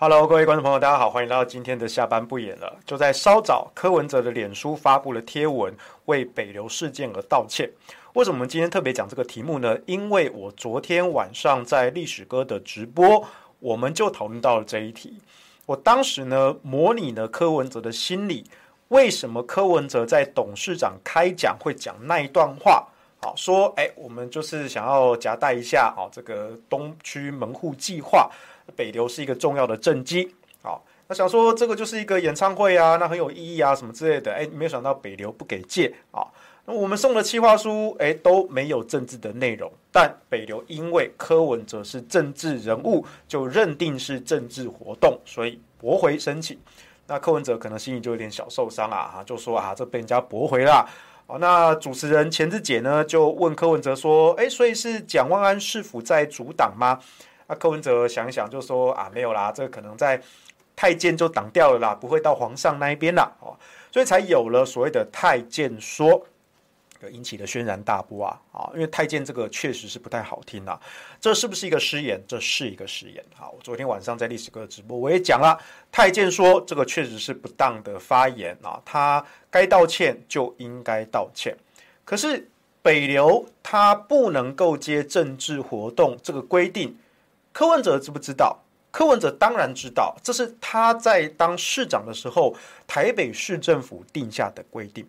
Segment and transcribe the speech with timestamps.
[0.00, 2.72] Hello，各位观众朋友，大家好，欢迎来到今天的下班不演了。
[2.86, 5.74] 就在稍早，柯文哲的脸书发布了贴文，
[6.04, 7.68] 为北流事件而道歉。
[8.12, 9.76] 为什么我们今天特别讲这个题目呢？
[9.86, 13.26] 因为我昨天晚上在历史哥的直播，
[13.58, 15.18] 我们就讨论到了这一题。
[15.66, 18.44] 我当时呢，模拟了柯文哲的心理，
[18.90, 22.86] 为什么柯文哲在董事长开讲会讲那一段话？
[23.20, 28.30] 好说，哎，我们就是想要夹带一下啊，这个东区门户计划。
[28.76, 36.26] 北流是一个重要的政绩，好，那想说这个就是一个演唱会啊，那很有意义啊，什么之类的，哎，没有想到北流不给借啊，
[36.66, 46.58] 那我们送的企划书，哎，都没有政治的内容，但北流因为柯文哲是政治人物，就认定是政治活动，所以驳回申请。
[47.06, 50.86] 那柯文哲可能心里就有点小受伤啊，就说啊，这被人家驳回了。
[51.26, 56.98] 好，那主持人钱志杰呢，就问柯文哲说，哎，所以是蒋万安市府在阻挡吗？
[57.48, 60.20] 那柯文哲想一想，就说啊，没有啦，这个可能在
[60.76, 63.56] 太监就挡掉了啦，不会到皇上那一边啦，哦，
[63.90, 66.24] 所以才有了所谓的太监说，
[67.10, 70.78] 引起了轩然大波啊，啊，因为太监这个确实是不太好听啊，
[71.18, 72.22] 这是不是一个失言？
[72.28, 73.24] 这是一个失言。
[73.34, 75.58] 好，我昨天晚上在历史哥直播，我也讲了，
[75.90, 81.56] 太监说这个确实是不当的发言啊，他该道歉就应该道歉。
[82.04, 82.46] 可是
[82.82, 86.96] 北流他不能够接政治活动这个规定。
[87.58, 88.56] 柯文哲知不知道？
[88.92, 92.54] 柯文哲当然知道，这是他在当市长的时候，
[92.86, 95.04] 台北市政府定下的规定。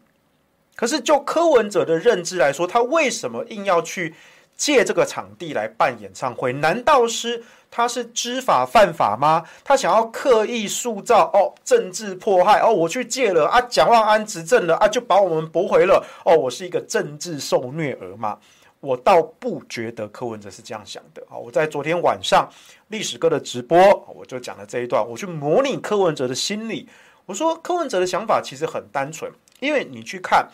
[0.76, 4.16] 可是就柯文哲的认知来说，他为什么硬要去
[4.58, 6.52] 借这个场地来办演唱会？
[6.54, 9.44] 难道是他是知法犯法吗？
[9.64, 18.40] 他想要刻意塑造哦政治迫害哦，我去借了啊，蒋万安执政了啊，就把我们驳回了哦，我是一个政治受虐儿吗？
[18.80, 21.36] 我倒不觉得柯文哲是这样想的啊！
[21.36, 22.50] 我在昨天晚上
[22.88, 23.78] 历史哥的直播，
[24.16, 26.88] 我就讲了这一段，我去模拟柯文哲的心理。
[27.26, 30.50] 我说柯文哲的想法其实很单纯，因为你去看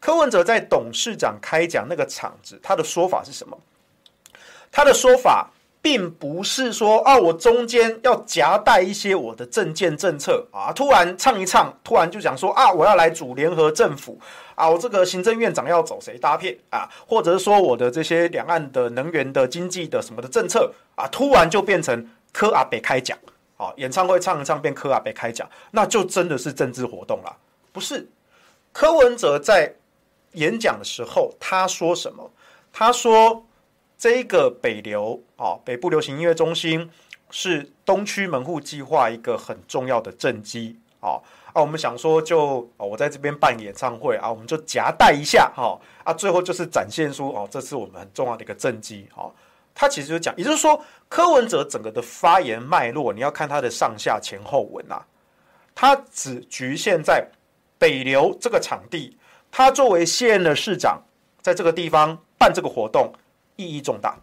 [0.00, 3.58] 柯文哲在董事长开讲那个场子，他的说法是什么？
[4.70, 5.50] 他的说法。
[5.80, 14.18] 并不是说啊，我中间要夹带一些我的政见政策啊，突然唱一唱，突然就讲说啊，我要来组联合政府
[14.56, 23.16] 啊，我这个行政院长要走谁搭配啊，或者是说我的这些两岸的能源的经济的什么的政策啊，突然就变成柯阿北开讲
[23.56, 27.36] 啊，演唱会唱一唱变柯阿北开讲，那就真的是政治活动了，
[27.72, 28.08] 不是？
[28.72, 29.72] 柯文哲在
[30.32, 32.30] 演讲的时候他说什么？
[32.72, 33.44] 他说。
[33.98, 36.88] 这一个北流啊，北部流行音乐中心
[37.30, 41.18] 是东区门户计划一个很重要的政绩啊
[41.52, 41.60] 啊！
[41.60, 49.26] 我们想说就，就我在这边办演唱会啊，我们就夹带一下哈啊，最后就是展现出哦，这是我们很重要的一个政绩啊。
[49.74, 55.02] 他其实就讲，也就是说，柯文哲整个的发言脉络，你要看他的上下前后文呐，
[55.74, 57.28] 他只局限在
[57.78, 59.18] 北流这个场地，
[59.50, 61.02] 他作为现任的市长，
[61.42, 63.12] 在这个地方办这个活动。
[63.58, 64.16] 意义重大，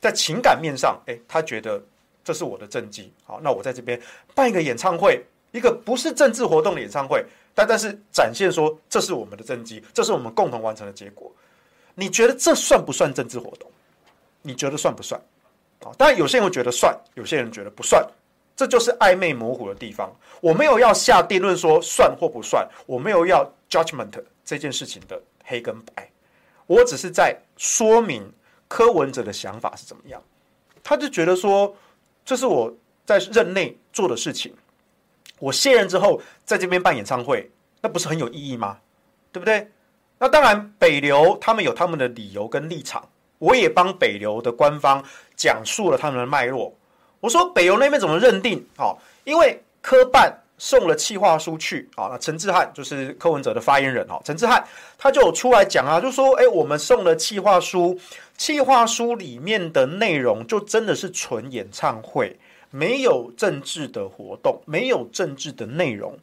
[0.00, 1.82] 在情感面上，哎，他觉得
[2.22, 3.12] 这是我的政绩。
[3.24, 4.00] 好，那我在这边
[4.32, 11.30] 办一个演唱会，一个不是政治活动的演唱会，但但是展现说这是我们的政绩，这是我们共同完成的结果。
[11.96, 13.68] 你觉得这算不算政治活动？
[14.40, 15.20] 你觉得算不算？
[15.80, 18.06] 啊，当然有些人会觉得算，有些人觉得不算，
[18.54, 20.08] 这就是暧昧模糊的地方。
[20.40, 24.12] 我没有要下定论说算或不算，我没有要 judgment
[24.44, 26.08] 这件事情的黑跟白。
[26.68, 28.30] 我只是在说明
[28.68, 30.22] 柯文哲的想法是怎么样，
[30.84, 31.74] 他就觉得说，
[32.24, 32.72] 这是我
[33.06, 34.54] 在任内做的事情，
[35.38, 38.78] 我卸任之后在这边办演唱会，那不是很有意义吗？
[39.32, 39.70] 对不对？
[40.18, 43.08] 那当然，北流他们有他们的理由跟立场，
[43.38, 45.02] 我也帮北流的官方
[45.34, 46.74] 讲述了他们的脉络。
[47.20, 48.66] 我说北流那边怎么认定？
[48.76, 50.38] 哦，因为科办。
[50.58, 54.62] 送了企划书去啊，那陈志汉就是柯文哲的发言人哈，陈志汉
[54.98, 57.98] 他就有出来讲啊，就说哎，我们送了企划书，
[58.36, 62.36] 企划书里面的内容就真的是纯演唱会，
[62.70, 66.18] 没有政治的活动，没有政治的内容。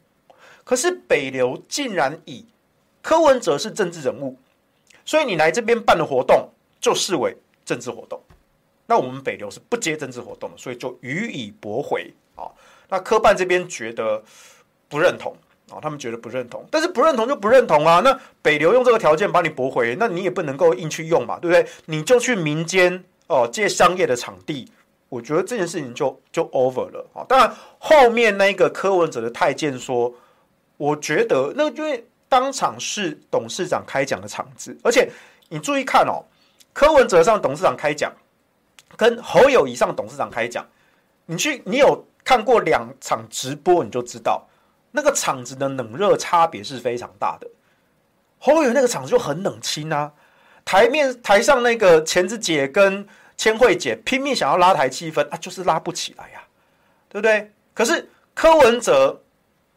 [0.64, 2.44] 可是北流竟然以
[3.00, 4.36] 柯文哲是政治人物，
[5.04, 6.48] 所以你来这边办的活动
[6.78, 7.34] 就视为
[7.64, 8.20] 政治活动，
[8.84, 12.50] 那我们北流是不接政治活动的，所以就予以驳回啊。
[12.88, 14.22] 那科办这边觉得
[14.88, 15.36] 不认同
[15.70, 18.00] 啊，他们觉得不认同，但是不认同就不认同啊。
[18.04, 21.68] 那北流用这个条件把你驳回，那你也不能够硬去用嘛，对不对？
[21.86, 24.70] 你就去民间哦借商业的场地，
[25.08, 27.26] 我觉得这件事情就就 over 了啊。
[27.28, 30.14] 当然后面那个柯文哲的太监说，
[30.76, 35.10] 我觉得那个因为当场是董事长开讲的场子，而且
[35.48, 36.22] 你注意看哦，
[36.72, 38.12] 柯文哲上董事长开讲，
[38.96, 40.64] 跟侯友宜上董事长开讲，
[41.24, 42.06] 你去你有。
[42.26, 44.48] 看过两场直播，你就知道
[44.90, 47.48] 那个场子的冷热差别是非常大的。
[48.40, 50.12] 侯友那个场子就很冷清啊，
[50.64, 53.06] 台面台上那个钱子姐跟
[53.36, 56.50] 千惠姐拼命想要拉台气氛啊，就是拉不起来呀、啊，
[57.08, 57.52] 对不对？
[57.72, 59.22] 可是柯文哲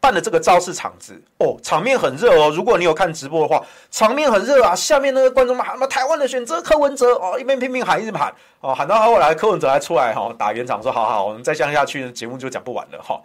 [0.00, 2.50] 办的这个造势场子哦，场面很热哦。
[2.50, 4.74] 如果你有看直播的话，场面很热啊。
[4.74, 13.20] 下面那个观众们喊嘛，台湾的选择柯文哲哦，一边拼命喊，一直喊哦，喊到后来柯文哲还出来哈、哦、打圆场说，好好，我们再这样下去，节目就讲不完了哈、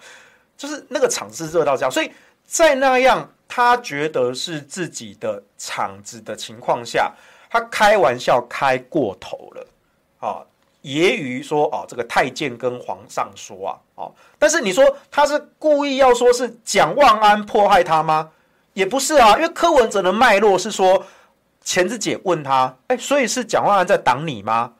[0.57, 2.11] 就是那个场子热到这样，所以
[2.45, 7.11] 在那样他觉得是自己的场子的情况下，
[7.49, 9.67] 他开玩笑开过头了
[10.19, 10.43] 啊。
[10.85, 18.29] 揶揄说：“哦，这个太监跟皇上说啊，哦，但是你说他是故意要说是蒋万安迫害他吗？
[18.73, 21.03] 也不是啊，因为柯文哲的脉络是说，
[21.63, 24.73] 钱子姐问他，哎，所以是蒋万安在挡你吗？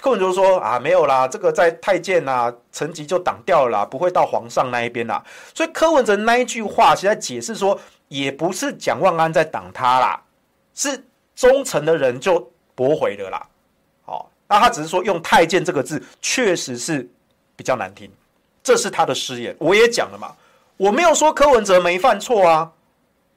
[0.00, 5.22] 柯文哲说啊，没有啦，这个在太监呐，层级就挡掉了，不会到皇上那一边啦。
[5.54, 7.78] 所以柯文哲那一句话，其实在解释说，
[8.08, 10.22] 也不是蒋万安在挡他啦，
[10.74, 11.04] 是
[11.34, 13.46] 忠诚的人就驳回了啦。”
[14.50, 17.08] 那他只是说用“太监”这个字，确实是
[17.54, 18.10] 比较难听，
[18.64, 19.54] 这是他的失言。
[19.60, 20.34] 我也讲了嘛，
[20.76, 22.72] 我没有说柯文哲没犯错啊，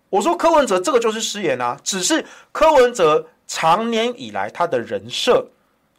[0.10, 5.48] 我说柯文哲这个就是失言啊，只是柯文哲长年以来他的人设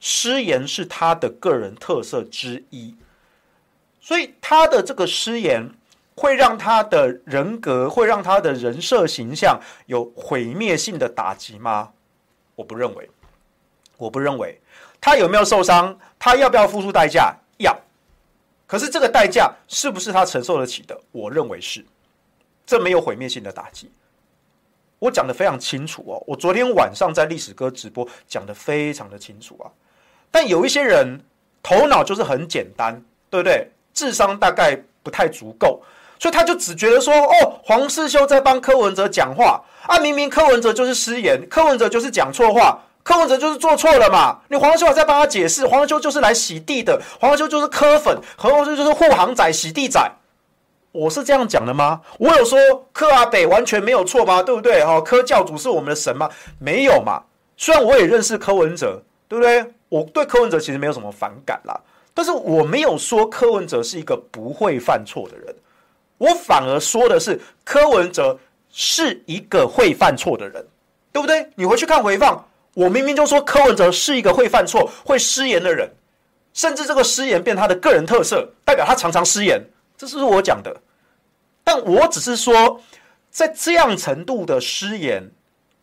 [0.01, 2.97] 失言是他的个人特色之一，
[4.01, 5.71] 所以他的这个失言
[6.17, 11.93] 会让他的人格，会让他的人设形象有毁灭性的打击吗？
[12.57, 13.09] 我不认为，
[13.97, 14.61] 我不认为。
[15.05, 15.95] 他有没有受伤？
[16.19, 17.37] 他要不要付出代价？
[17.59, 17.79] 要。
[18.67, 20.99] 可是这个代价是不是他承受得起的？
[21.13, 21.85] 我认为是。
[22.65, 23.93] 这没有毁灭性的打击。
[24.99, 26.25] 我讲得非常清楚哦。
[26.27, 29.69] 我昨天晚上在历史哥直播讲得非常的清楚啊。
[30.31, 31.23] 但有一些人
[31.63, 32.95] 头脑就是很简单，
[33.29, 33.71] 对不对？
[33.93, 35.83] 智商大概不太足够，
[36.19, 42.81] 所以他就只觉得说：哦，黄世修在帮柯文哲讲话啊，明明柯文哲就是失言，柯文哲就是讲错话。
[43.05, 44.41] 柯文哲就是做错了嘛？
[44.49, 50.11] 你黄修还在帮他解释，黄修就是来洗地的，黄修就是柯粉，黄修就是护航仔、洗地仔。
[50.91, 52.01] 我是这样讲的吗？
[52.19, 52.59] 我有说
[52.93, 54.43] 柯阿北完全没有错吗？
[54.43, 54.83] 对不对？
[54.83, 56.31] 哈，柯教主是我们的神吗？
[56.59, 57.23] 没有嘛。
[57.57, 59.65] 虽然我也认识柯文哲，对不对？
[59.91, 61.79] 我对柯文哲其实没有什么反感啦，
[62.15, 65.55] 但是我没有说柯文哲是一个不会犯错的人，
[66.17, 68.39] 我反而说的是柯文哲
[68.73, 70.67] 是一个会犯错的人，
[71.13, 71.49] 对不对？
[71.55, 72.45] 你回去看回放。
[72.75, 75.91] 我明明就说柯文哲是一个会犯错、会失言的人，
[76.53, 79.61] 甚至这个失言变他的个人特色，代表他常常失言，
[79.97, 80.77] 这是我讲的。
[81.63, 82.81] 但我只是说，
[83.31, 85.31] 在这样程度的失言。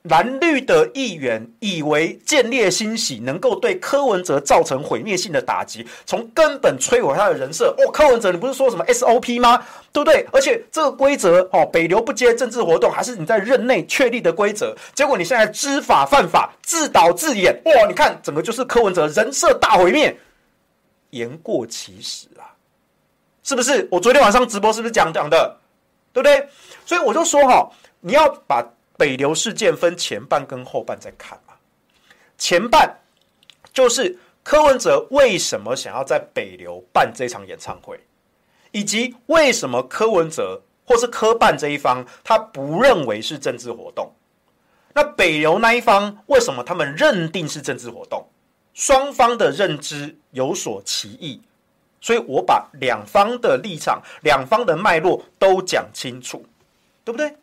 [0.03, 7.75] 蓝绿的议员以为见猎心喜能够对柯文哲造成毁灭性的打击，从根本摧毁他的人设。
[7.77, 9.63] 哦，柯文哲，你不是说什么 SOP 吗？
[9.93, 10.25] 对不对？
[10.31, 14.75] 而且这个规则哦，北流不接政治活动，还是你在任内确立的规则。
[14.95, 17.53] 结果你现在知法犯法，自导自演。
[17.65, 20.17] 哇，你看整个就是柯文哲人设大毁灭，
[21.11, 22.49] 言过其实啊，
[23.43, 23.87] 是不是？
[23.91, 25.57] 我昨天晚上直播是不是讲讲的？
[26.11, 26.49] 对不对？
[26.87, 28.65] 所以我就说哈，你要把。
[29.01, 31.55] 北流事件分前半跟后半再看嘛，
[32.37, 32.99] 前半
[33.73, 37.99] 就是柯文哲为什么想要在北流办这场演唱会，
[38.69, 44.13] 以及为什么柯文哲或是柯办这一方他不认为是政治活动，
[44.93, 48.23] 那北流那一方为什么他们认定是政治活动？
[48.75, 51.41] 双方的认知有所歧义，
[51.99, 56.45] 所以我把两方的立场、两方的脉络都讲清楚，
[57.03, 57.35] 对不对？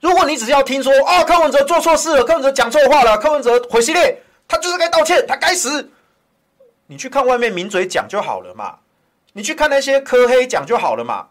[0.00, 5.90] 如果你只是要听说啊、哦，柯文哲做错事了，柯文哲讲错话了，柯文哲毁系列，他就是该道歉，他该死。
[6.86, 8.76] 你去看外面名嘴讲就好了嘛，
[9.34, 11.26] 你去看那些柯黑讲就好了嘛，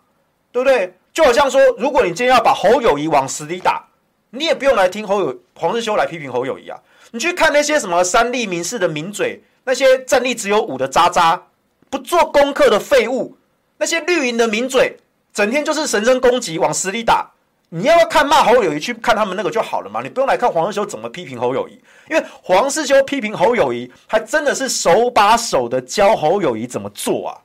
[0.52, 0.94] 对不对？
[1.12, 3.84] 就好像说，如果你今天要把侯友谊往死里打，
[4.30, 6.80] 你也不用来听侯友黄日修来批评侯友谊啊。
[7.12, 11.42] 你去看那些什么三立民视的名嘴，那些战力只有五的渣渣，
[11.90, 13.36] 不做功课的废物，
[13.80, 14.96] 那些绿营的名嘴，
[15.34, 17.32] 整天就是神圣攻击，往死里打。
[17.70, 27.38] 你要不要看骂侯友谊，去看他们那个就好了嘛，你不用来看黄世修怎么批评侯友谊，因为黄世修批评侯友谊，还真的是手把手的教侯友谊怎么做啊，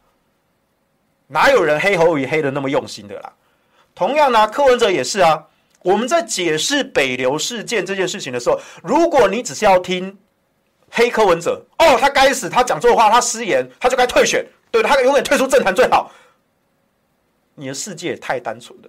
[1.26, 3.32] 哪有人黑侯友谊黑的那么用心的啦？
[3.94, 5.46] 同样呢，柯文哲也是啊。
[5.82, 10.16] 我们在解释北流事件这件事情的时候，如果你只是要听
[10.90, 16.10] 黑柯文哲，哦，他该死，他讲错话，他失言，他就该退选，对，他永远退出政坛最好。
[17.54, 18.88] 你的世界太单纯了。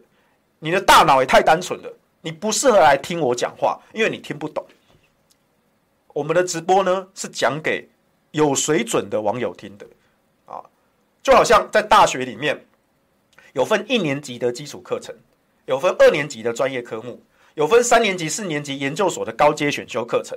[0.65, 4.65] 你的大脑也太单纯了，你不适合来听我讲话，因为你听不懂。
[6.11, 7.87] 我们的直播呢，是讲给
[8.31, 9.85] 有水准的网友听的
[10.47, 10.59] 啊。
[11.21, 12.65] 就好像在大学里面
[13.53, 15.15] 有分一年级的基础课程，
[15.65, 17.21] 有分二年级的专业科目，
[17.53, 20.35] 有分三年级、四年级研究所的高阶选修课程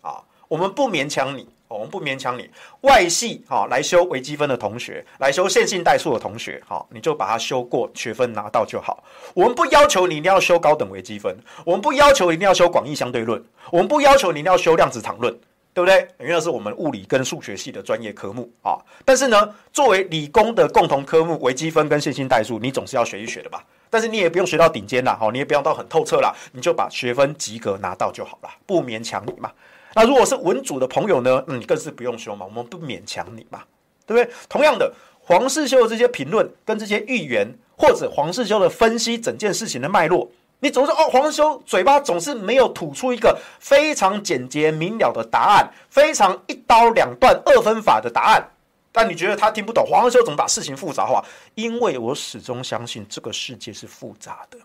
[0.00, 0.24] 啊。
[0.48, 2.48] 我们不勉强你，我们不勉强你。
[2.80, 9.04] 外系哈来修微积分的同学，来修线性代数的同学，哈，你就把它修过，学分拿到就好。
[9.34, 15.32] 我们不要求你一定要修高等微积分，我们不要求一定要修广义相对论，我们不要求你一定要修量子场论，
[15.74, 16.08] 对不对？
[16.18, 18.78] 因为那是我们物理跟数学系的专业科目啊。
[19.04, 23.62] 但是呢，作为理工的共同科目，微积分跟线性代数，你总是要学一学的吧？
[23.90, 29.50] 但是你也不用学到顶尖啦，哈，你也不用到很透彻啦，你就把学分及格拿到就好了，不勉强你嘛。
[29.98, 31.42] 那如果是文组的朋友呢？
[31.48, 33.64] 嗯，更是不用修嘛，我们不勉强你嘛，
[34.06, 34.32] 对不对？
[34.48, 48.48] 同样的，黄世修的这些评论跟这些预言，或者黄世修的分析整件事情的脉络，你总是哦，黄世修嘴巴总是没有吐出一个非常简洁明了的答案，非常一刀两断二分法的答案。
[48.92, 51.24] 但你觉得他听不懂黄世修怎么把事情复杂化？
[51.56, 54.58] 因为我始终相信这个世界是复杂的，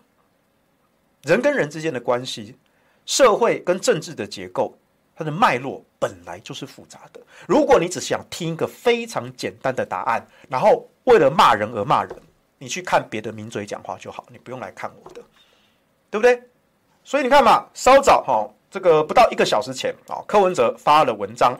[1.22, 2.54] 人跟人之间的关系，
[3.04, 4.78] 社会跟政治的结构。
[5.16, 7.20] 它的脉络本来就是复杂的。
[7.46, 12.16] 如果你只想听一个非常简单的答案，然后为了骂人而骂人，
[12.58, 15.22] 你去看别的名嘴讲话就好，你不用来看我的，
[16.10, 16.42] 对不对？
[17.02, 21.58] 所以你看嘛，稍早哈，这个不到一个小时前啊，柯文哲发了文章。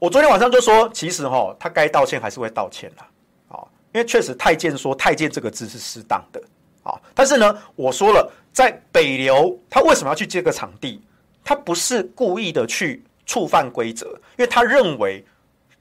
[0.00, 3.08] 我昨天晚上就说，其实哈，他该道歉还是会道歉啦，
[3.48, 3.60] 啊，
[3.92, 6.42] 因为确实太监说“太监”这个字是适当的
[6.82, 7.00] 啊。
[7.14, 11.02] 但是呢，我说了，在北流，他为什么要去这个场地？
[11.44, 15.24] 他不是故意的去触犯规则，因为他认为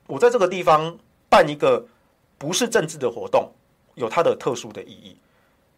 [0.06, 0.96] 我在这个地方
[1.30, 1.84] 办一个
[2.38, 3.50] 不是政治的活动，
[3.96, 5.18] 有它的特殊的意义。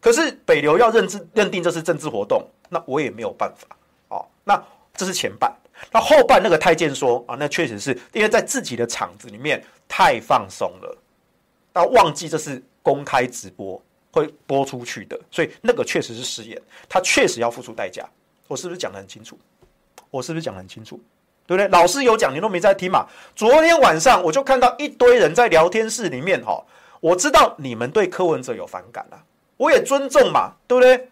[0.02, 3.68] 可是北流要认知认定这是政治活动，那我也没有办法。
[4.10, 4.62] 哦，那
[4.96, 5.52] 这是前半，
[5.92, 10.98] 那后半那个太监说啊，那确实是因为在自己的场子里面太放松了，
[11.74, 18.08] 到忘记这是公开直播会播出去的，所以那个确实是失言，他确实要付出代价。
[18.48, 19.40] 我是不是讲得很清楚？
[20.10, 21.00] 我是不是讲得很清楚？
[21.48, 21.68] 对不对？
[21.68, 23.06] 老师有讲，你都没在听嘛？
[23.36, 26.64] 昨天晚上我就看到一堆人在聊天室里面哈，
[27.00, 29.22] 我知道你们对柯文哲有反感啊，
[29.58, 31.10] 我也尊重嘛，对不对？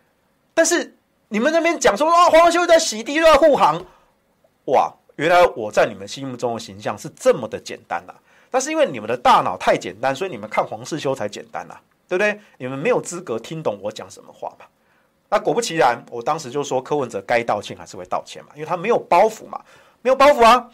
[0.56, 0.96] 但是
[1.30, 3.86] 你们那边讲说啊，黄修在洗地，又在护航，
[4.66, 4.92] 哇！
[5.18, 8.18] 原来我在你们心目中的形象是这么的简单呐、啊。
[8.50, 12.40] 但是因为你们的大脑太简单，所以你们看黄世修才简单呐、啊，对不对？
[12.58, 14.66] 你们没有资格听懂我讲什么话嘛。
[15.34, 19.60] 那果不其然，我当时就说柯文哲该道歉还是会道歉嘛，因为他没有包袱嘛，
[20.04, 20.70] 没有包袱啊。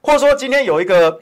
[0.00, 1.20] 或者说今天有一个，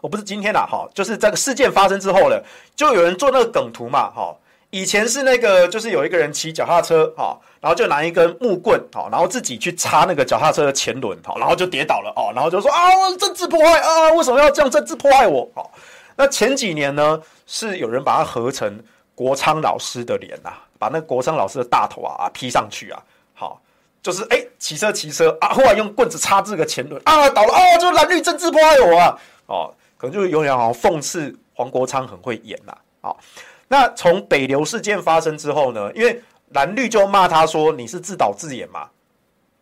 [0.00, 2.42] 我不是今天啦，哈，就是这个事件发生之后了，
[2.74, 4.34] 就有人做那个梗图嘛，哈。
[4.70, 12.78] 以前是那个，就是有一个人骑脚踏车，哈，然后就拿一根木棍，哈，然后自己去插那个脚踏车的前轮，哈，然后就跌倒了，哦，然后就说啊，
[13.18, 15.48] 政治破坏啊，为什么要这样政治破坏我？
[15.54, 15.70] 哦，
[16.16, 18.82] 那前几年呢，是有人把它合成
[19.14, 20.52] 国昌老师的脸呐。
[20.78, 23.02] 把那个国昌老师的大头啊啊 P 上去啊，
[23.34, 23.60] 好，
[24.02, 33.18] 就是哎骑车骑车啊，后来用棍子插这个前轮啊倒了啊，就蓝绿政治迫害我啊，哦，可能就是有点好像讽刺黄国昌很会演呐，好，
[33.68, 38.88] 那从北流事件发生之后呢，因为蓝绿就骂他说你是自导自演嘛。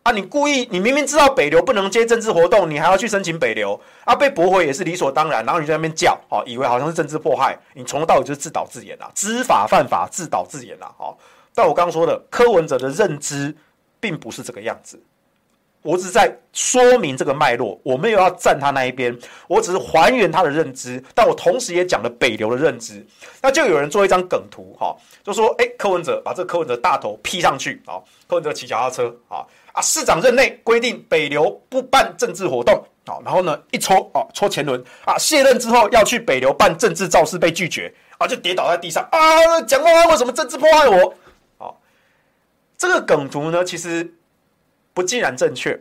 [0.05, 0.11] 啊！
[0.11, 4.13] 你故意，你明明知道北流不能接政治活动，你还要去申请北流啊？
[4.15, 5.43] 被驳回也是理所当然。
[5.43, 10.93] 然后你在那边叫，哦，以为好像是政治迫害，你从头到尾就是自导自演啊，知法犯法，自导自演啊。
[10.99, 11.17] 哦，
[11.55, 13.55] 但我刚刚说的柯文哲的认知
[13.99, 15.01] 并不是这个样子，
[15.81, 23.03] 我只是在说明这个脉络，我没有要站他那一边，我只是还原他的认知，但我同时也讲了北流的认知。
[23.41, 27.97] 那就有人做一张梗图，哈，就说，哎，柯文哲把这个柯文哲大头 P 上去，啊，
[28.27, 29.41] 柯文哲骑脚踏车，啊。
[29.75, 41.13] 啊，市长任内规定北流不办政治活动，好，然后呢一抽哦戳前轮啊，卸任之后要去北流办政治造势被拒绝啊，就跌倒在地上啊，蒋万安为什么政治迫害我？
[41.57, 41.81] 好，
[42.77, 44.09] 这个梗图呢其实
[44.93, 45.71] 不尽然正确，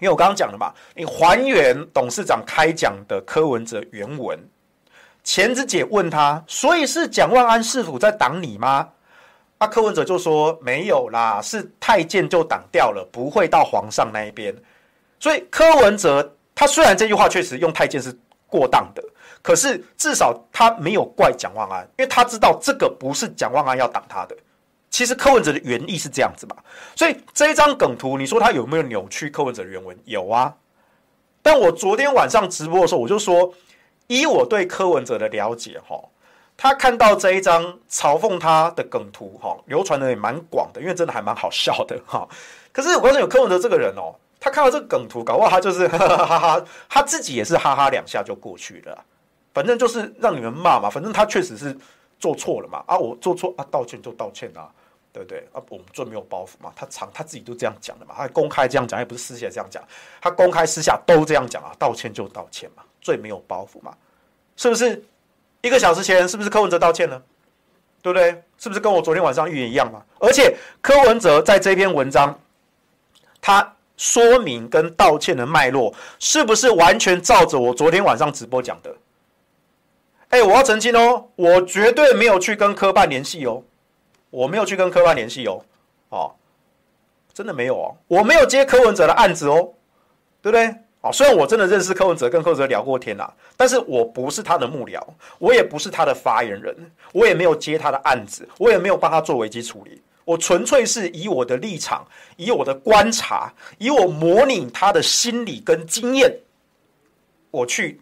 [0.00, 4.38] 因为我刚刚讲了嘛，你还原董事长开讲的柯文哲原文，
[5.22, 8.88] 钱子姐问他，所以是蒋万安市府在挡你吗？
[9.60, 14.54] 那、柯文哲就说没有啦，是太监就挡掉了，不会到皇上那一边。
[15.18, 19.02] 所以柯文哲他虽然这句话确实用太监是过当的，
[19.42, 24.36] 可是至少他没有怪蒋万安，因为他知道这个不是蒋万安要挡他的。
[24.90, 26.56] 其实柯文哲的原意是这样子嘛，
[26.94, 29.96] 所以这一张梗图，你说他有没有扭曲柯文哲的原文？
[30.04, 30.54] 有啊。
[31.42, 33.52] 但我昨天晚上直播的时候，我就说，
[34.06, 36.00] 以我对柯文哲的了解，哈。
[36.60, 42.28] 他看到这一张嘲讽他的梗图，哈，流传的也蛮广的，因为真的还蛮好笑的，哈。
[42.72, 49.04] 可是我发现有柯文哲这个人哦，他看到这个梗图，搞不好他就是 哈哈哈哈，他自己也是哈哈两下就过去了。
[49.54, 51.76] 反正就是让你们骂嘛，反正他确实是
[52.18, 54.68] 做错了嘛，啊，我做错啊，道歉就道歉啊，
[55.12, 55.38] 对不对？
[55.52, 59.80] 啊，我们最没有包袱嘛，他常他自己都这样讲的嘛，他公开这样讲，也不是私下这样讲，
[60.20, 63.96] 他公开私下都这样讲啊，道歉就道歉嘛，最没有包袱嘛，
[64.56, 65.00] 是不是？
[65.60, 67.22] 一个小时前是不是柯文哲道歉了？
[68.02, 68.42] 对不对？
[68.58, 70.02] 是不是跟我昨天晚上预言一样嘛？
[70.18, 72.38] 而且柯文哲在这篇文章，
[73.40, 73.74] 他。
[74.00, 78.94] 说明跟道歉的脉络是不是完全照着我昨天晚上直播讲的？
[80.28, 83.60] 哎，我要澄清哦，我绝对没有去跟科办联系哦，
[84.30, 85.64] 我没有去跟科办联系哦，
[86.10, 86.32] 哦，
[87.34, 89.74] 真的没有哦，我没有接柯文哲的案子哦，
[90.40, 90.76] 对不对？
[91.12, 95.00] 虽然我真的认识柯文哲，跟柯文哲聊过天啦，但是我不是他的幕僚，
[95.38, 96.74] 我也不是他的发言人，
[97.12, 100.00] 我也没有接他的案子，我也没有帮他做危机处理。
[100.24, 106.30] 我纯粹是以我的立场，以我的观察，以我模拟他的心理跟经验，
[107.50, 107.98] 我去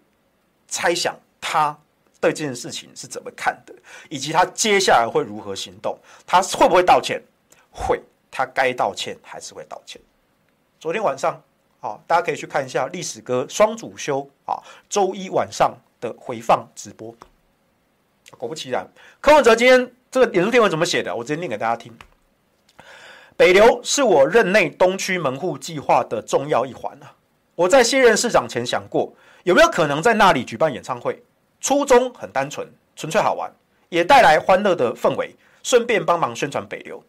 [0.67, 1.79] 猜想他
[2.21, 3.73] 对这件事情是怎么看的，
[4.09, 5.97] 以及他接下来会如何行动。
[6.27, 7.23] 他会不会道歉？
[7.71, 10.01] 会，他该道歉还是会道歉。
[10.81, 11.41] 昨天晚上，
[11.87, 17.15] 啊，大家可以去看一下历史哥双主修啊，周一晚上的回放直播。
[18.37, 18.85] 果不其然，
[19.21, 21.15] 柯文哲今天这个脸书贴文怎么写的？
[21.15, 21.97] 我直接念给大家听。
[23.37, 27.13] 北流是我任内东区门户计划的重要一环啊！
[27.55, 29.13] 我在卸任市长前想过，
[29.45, 31.23] 有没有可能在那里举办演唱会？
[31.61, 32.67] 初衷很单纯，
[32.97, 33.53] 纯粹好玩，
[33.91, 37.01] 也带来欢乐的氛围，顺便帮忙宣传北流。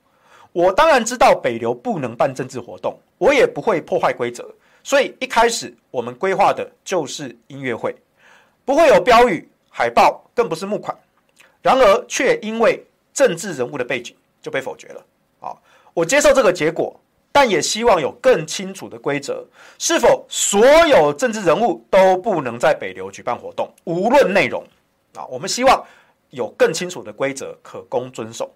[0.51, 4.53] 我当然知道北流不能办政治活动，我也不会破坏规则，
[4.87, 7.93] 所以一开始我们规划的就是音乐会，
[8.63, 10.97] 不会有标语、海报，更不是募款。
[11.61, 12.81] 然而，却因为
[13.13, 15.05] 政治人物的背景就被否决了。
[15.41, 15.51] 啊
[15.93, 16.97] 我接受这个结果，
[17.33, 19.45] 但也希望有更清楚的规则。
[19.77, 24.65] 是否所有政治人物都不能在北流举办活动，无论内容？
[25.15, 25.85] 啊，我们希望
[26.29, 28.49] 有更清楚的规则，可供遵守。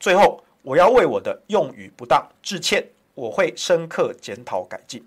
[0.00, 5.06] 最后，我要为我的用语不当致歉，我会深刻检讨改进。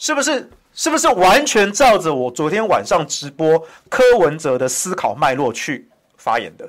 [0.00, 0.50] 是不是？
[0.72, 3.58] 是不是完全照着我昨天晚上直播
[3.88, 5.86] 柯文哲的思考脉络去
[6.16, 6.66] 发言的？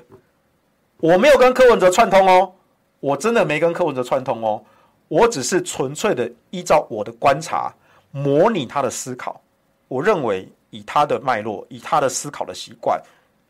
[0.98, 2.52] 我没有跟柯文哲串通哦。
[3.00, 4.62] 我真的没跟柯文哲串通哦，
[5.08, 7.72] 我只是纯粹的依照我的观察，
[8.10, 9.40] 模拟他的思考。
[9.88, 13.00] 我认为以他的脉络，以他的思考的习惯，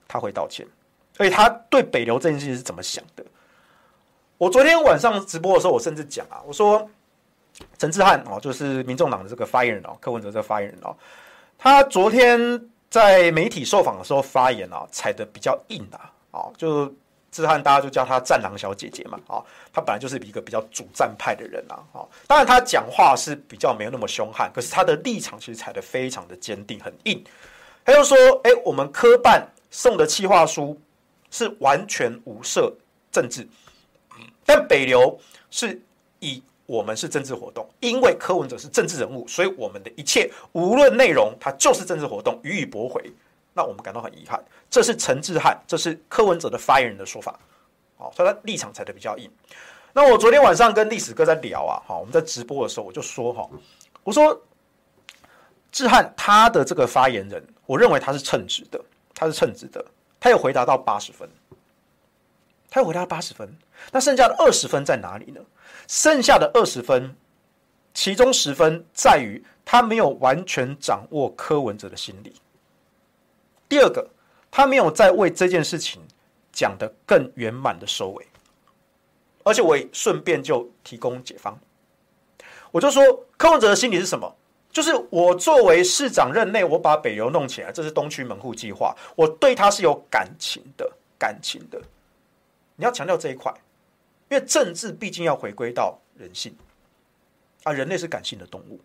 [0.07, 0.67] 他会道歉。
[1.17, 3.25] 所以他对北流这件事情是怎么想的？
[4.39, 6.89] 我昨天晚上直播的时候，我甚至讲啊，我说
[7.79, 10.97] 陈志汉哦，就是民众党的这个发言人哦，柯文哲这个发言人哦，
[11.59, 16.93] 他昨天在媒体受访的时候发言啊，踩得比较硬啊，哦，就。
[17.35, 27.25] 志汉，大家就叫他战狼小姐姐嘛，哦，她本来就是一个比较主战派的人啊，哦，当然她讲话是比较没有那么凶悍，可是她的立场其实踩得非常的坚定，很硬。
[27.87, 30.79] 他就说，哎，我们科办送的企划书
[31.31, 32.71] 是完全无涉
[33.11, 33.49] 政治，
[34.45, 35.19] 但北流
[35.51, 35.81] 是
[36.19, 43.13] 以我们是政治活动，因为柯文哲是政治人物，所以我们的一切无论内容，它就是政治活动，予以驳回。
[43.53, 47.39] 那我们感到很遗憾，这是陈志汉，这是柯文哲的发言人的说法，
[47.99, 49.31] 好，所以他立场踩得比较硬。
[49.93, 53.47] 那我昨天晚上跟历史哥在聊啊，好，我们在直播的时候我就说哈，
[54.03, 54.41] 我说
[55.71, 58.83] 志汉他的这个发言人，我认为他是称职的，
[59.15, 59.85] 他是称职的，
[60.19, 61.29] 他有回答到八十分，
[62.71, 63.55] 他有回答八十分，
[63.91, 65.41] 那剩下的二十分在哪里呢？
[65.93, 67.15] 剩下的二十分，
[67.93, 72.33] 其中十分在于他没有完全掌握柯文哲的心理。
[73.69, 74.09] 第二个，
[74.51, 76.01] 他没有在为这件事情
[76.51, 78.27] 讲得更圆满的收尾，
[79.45, 81.61] 而且我也顺便就提供解方。
[82.71, 83.05] 我就说
[83.37, 84.35] 柯文哲的心理是什么？
[84.71, 91.79] 就是我作为市长任内，我把北流弄起来，这是东区门户计划，我对他是有感情的，感情的。
[92.77, 93.53] 你要强调这一块，
[94.33, 96.57] 因为政治毕竟要回归到人性
[97.65, 98.81] 啊，人类是感性的动物，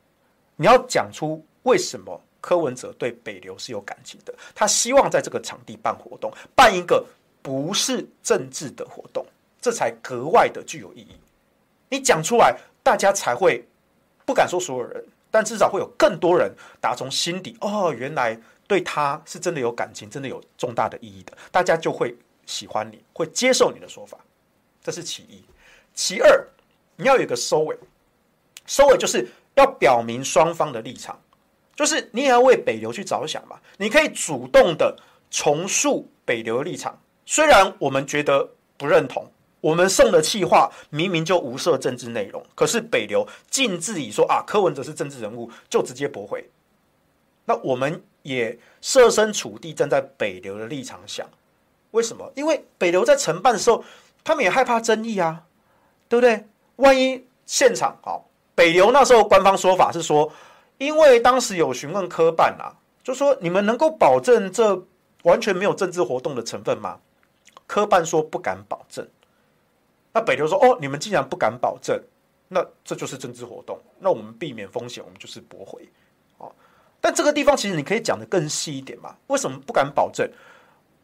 [0.58, 2.22] 你要讲出为什么。
[2.40, 7.04] 柯文哲对北流是有感情的，他希望在这个场地办活动，办一个
[7.42, 9.26] 不是政治的活动，
[9.60, 11.20] 这才格外的具有意义。
[11.90, 13.68] 你讲出来，大家才会
[14.26, 24.18] 不敢说所有人，但至少会有更多人打从心底哦，原来对他是真的有感情，真的有重大的意义的，大家就会喜欢你，会接受你的说法。
[24.88, 25.44] 这是其一，
[25.94, 26.48] 其二，
[26.96, 27.78] 你要有个收尾，
[28.66, 31.20] 收尾就是要表明双方的立场。
[31.76, 34.98] 就是你也要为北流去着想嘛，你可以主动的
[35.30, 46.50] 重塑北流的立场，虽然我们觉得不认同，我们送的气话明明就无涉政治内容，可是北流径自己说啊，柯文哲是政治人物，就直接驳回。
[47.44, 51.30] 那我们也设身处地站在北流的立场想，
[51.92, 52.32] 为什么？
[52.38, 53.84] 因为北流在承办的时候，
[54.28, 55.42] 他们也害怕争议啊，
[56.10, 56.46] 对不对？
[56.76, 60.30] 万一现场好，北流那时候官方说法是说，
[60.80, 64.86] 因为当时有询问科办啊，就说你们能够保证这
[65.24, 67.00] 完全没有政治活动的成分吗？
[67.68, 69.08] 科办说不敢保证。
[70.12, 71.98] 那北流说哦，你们既然不敢保证，
[72.50, 75.88] 那这就是政治活动，那我们避免风险，我们就是驳回。
[76.38, 76.52] 哦，
[77.00, 79.16] 但这个地方其实你可以讲得更细一点嘛？
[79.28, 80.30] 为什么不敢保证？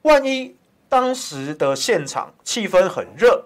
[0.01, 0.53] 万一
[0.93, 3.43] 当时的现场气氛很热，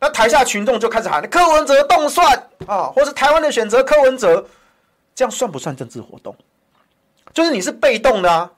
[0.00, 2.26] 那台下群众就开始喊柯文哲动算
[2.66, 4.46] 啊，或是台湾的选择柯文哲，
[5.14, 6.34] 这样算不算政治活动？
[7.34, 8.50] 就是你是被动的啊。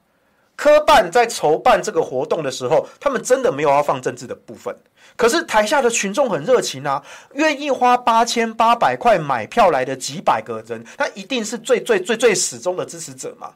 [0.54, 4.72] 科办在筹办这个活动的时候，他们真的没有要放政治的部分。
[5.16, 7.02] 可是台下的群众很热情啊，
[7.34, 13.50] 愿意花八千八百块买票来的几百个人，他一定是最最最最始终的支持者嘛。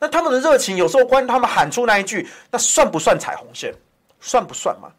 [0.00, 3.72] 那他们的热情有时候关他们喊出那一句，那算不算踩红线？
[4.18, 4.90] 算不算嘛？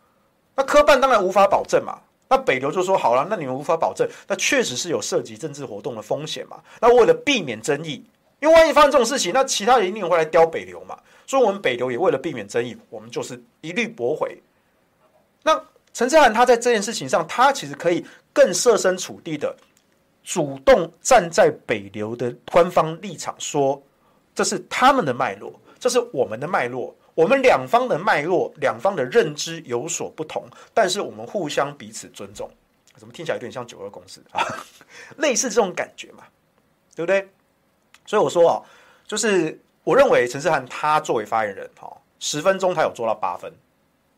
[0.56, 2.00] 那科办当然无法保证嘛。
[2.30, 6.62] 那北流就说好了，那你们无法保证，那确实是有涉及政治活动的风险嘛。
[6.80, 8.02] 那为了避免争议，
[8.40, 10.98] 因为万一发生这种事情，那其他人一定会来刁北流嘛。
[11.28, 14.42] 所以，我们北流也为了避免争议，我们就是一律驳回。
[15.44, 15.62] 那
[15.94, 19.56] 陈志涵他在这件事情上，他其实可以更设身处地的，
[20.24, 23.82] 主动站在北流的官方立场，说
[24.41, 32.49] 这是他们的脉络，这是我们的脉络，我们两方的脉络，两方的认知有所不同，但是我们互相彼此尊重。
[32.95, 34.43] 怎么听起来有点像九二共识啊？
[35.17, 36.23] 类似这种感觉嘛，
[36.95, 37.30] 对不对？
[38.06, 38.62] 所以我说啊，
[39.06, 39.60] 就是。
[39.84, 43.51] 我认为陈智菡他作为发言人，哈，十分钟他有做到八分，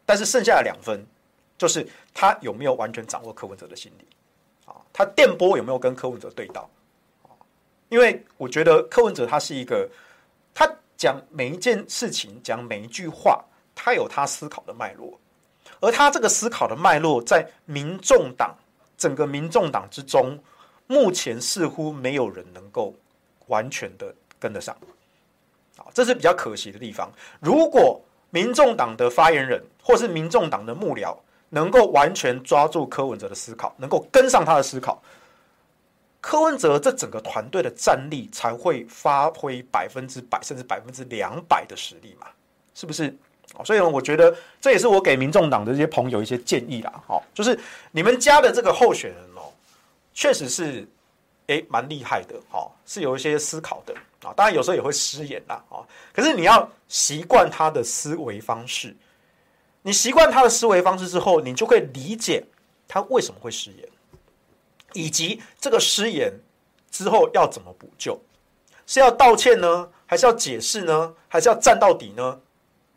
[0.06, 1.02] 但是剩下的两分，
[1.58, 4.06] 就是他有没有完全掌握柯文哲的心理，
[4.66, 6.70] 啊，他电波有没有跟柯文哲对到，
[7.88, 9.90] 因为我觉得柯文哲他是一个，
[11.04, 13.44] 讲每一件事情，讲每一句话，
[13.76, 15.20] 他有他思考的脉络，
[15.82, 18.56] 而他这个思考的脉络，在民众党
[18.98, 20.40] 整个民众党之中，
[20.88, 22.96] 目前似乎没有人能够
[23.48, 24.74] 完全的跟得上。
[25.94, 27.12] 这是比较可惜的地方。
[27.42, 31.14] 如果民众党的发言人或是民众党的幕僚
[31.50, 35.04] 能够完全抓住柯文哲的思考，能够跟上他的思考，
[36.24, 42.28] 柯文哲这整个团队的战力才会发挥百分之百甚至百分之两百的实力嘛？
[42.74, 43.14] 是不是？
[43.66, 47.04] 所以呢，我觉得这也是我给民众党的这些朋友一些建议啦。
[47.06, 47.60] 好，就是
[47.92, 49.52] 你们家的这个候选人哦，
[50.14, 50.88] 确实是。
[51.48, 54.32] 哎，蛮厉害的，哈，是有一些思考的啊。
[54.34, 55.84] 当然有时候也会失言啦，啊。
[56.14, 58.96] 可是你要习惯他的思维方式，
[59.82, 62.42] 你习惯他的思维方式之后，你就会理解
[62.88, 63.86] 他为什么会失言，
[64.94, 66.34] 以及这个失言
[66.90, 68.20] 之后要怎么补救，
[68.86, 72.40] 是要道歉呢，还是要解释呢，还是要站到底呢？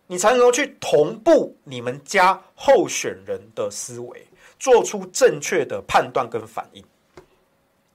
[0.06, 4.24] 你才能够去同步你们家候选人的思维，
[4.58, 6.84] 做出正确的判断跟反应。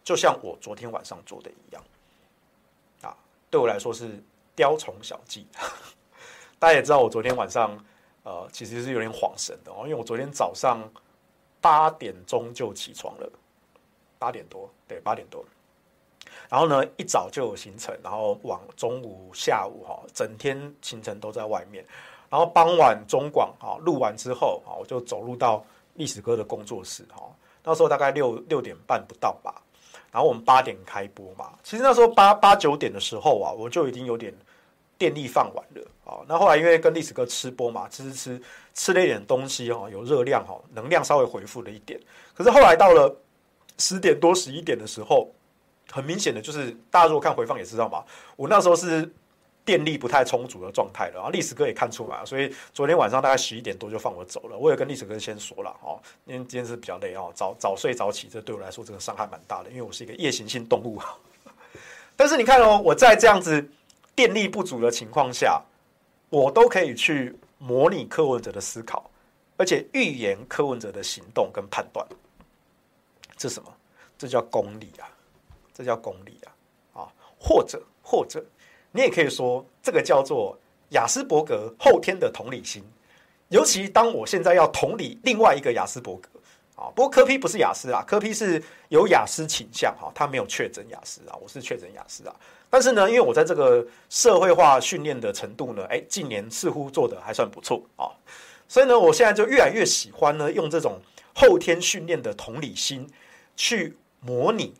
[0.03, 1.81] 就像我昨天晚上做的一样，
[3.01, 3.15] 啊，
[3.49, 4.21] 对我来说是
[4.55, 5.47] 雕虫小技。
[6.59, 7.81] 大家也知道，我昨天晚上
[8.23, 10.81] 呃，其实是有点恍神的哦，因为我昨天早上
[11.61, 13.31] 八点钟就起床了，
[14.21, 15.43] 八点多，对，八点多。
[16.47, 21.83] 然后呢，一早就有行程，然后往中午、下午哈，整天行程都在外面。
[22.29, 27.23] 然后傍晚中广哈录完之后啊，我就走路到历史哥的工作室哈，
[27.63, 29.59] 那时候大概六六点半不到吧。
[30.11, 34.31] 然后我们八点开播嘛，其实那时候八八九点的时候啊，我就已经有点
[34.99, 36.19] 电力放完了啊。
[36.27, 38.41] 那后来因为跟历史哥吃播嘛，吃吃吃
[38.75, 41.99] 吃了一点东西哈，有热量哈，能量稍微恢复了一点。
[42.35, 43.13] 可是后来到了
[43.81, 45.29] 十点多十一点的时候，
[45.91, 48.03] 很明显的就是大家如果看回放也知道嘛，
[48.35, 49.11] 我那时候是。
[49.63, 54.57] 电力不太充足的状态了，然后历史哥也看出来了，所以昨天晚上大概十一点多就放我走了。
[54.57, 60.99] 我也跟历史哥先说了哦，因为今天是比较累哦，早早睡早起，这对我来说这个伤害蛮大的，因为我是一个夜行性动物。
[62.17, 63.63] 但是你看哦，我在这样子
[64.15, 65.61] 电力不足的情况下，
[66.29, 69.11] 我都可以去模拟柯文哲的思考，
[69.57, 72.03] 而且预言柯文哲的行动跟判断。
[73.41, 73.73] 是什么？
[74.17, 75.09] 这叫功利啊！
[75.73, 77.01] 这叫功利啊！
[77.01, 77.07] 啊，
[77.39, 78.43] 或者或者。
[78.91, 80.57] 你也可以说，这个叫做
[80.89, 82.83] 亚斯伯格后天的同理心。
[83.47, 86.29] 尤其当我现在要同理另外一个亚斯伯格
[86.75, 92.35] 啊，不过科批不是雅斯啊，科批是有雅斯倾向哈，他没有确诊雅斯啊，我是确诊雅斯啊。
[92.69, 98.11] 但是呢，因为我在这个社会化训练的程度呢，哎，近年似乎做得还算不错啊，
[98.67, 100.99] 所以呢，我现在就越来越喜欢呢，用这种
[101.33, 103.09] 后天训练的同理心
[103.55, 104.73] 去模拟。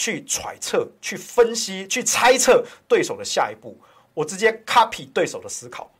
[0.00, 3.76] 去揣测、去分析、去猜测对手的下一步，
[4.14, 5.90] 我直接 copy 对手的思考，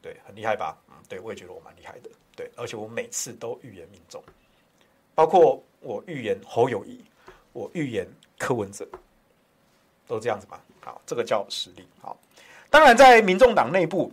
[0.00, 0.74] 对，很厉害吧？
[0.88, 4.24] 嗯，对，我也觉得我蛮厉害的，对，而且我每次都预言命中，
[5.14, 7.04] 包括我预言侯友宜，
[7.52, 8.88] 我预言柯文哲，
[10.06, 10.58] 都这样子嘛。
[10.80, 11.86] 好，这个叫实力。
[12.00, 12.18] 好，
[12.70, 14.10] 当然在民众党内部，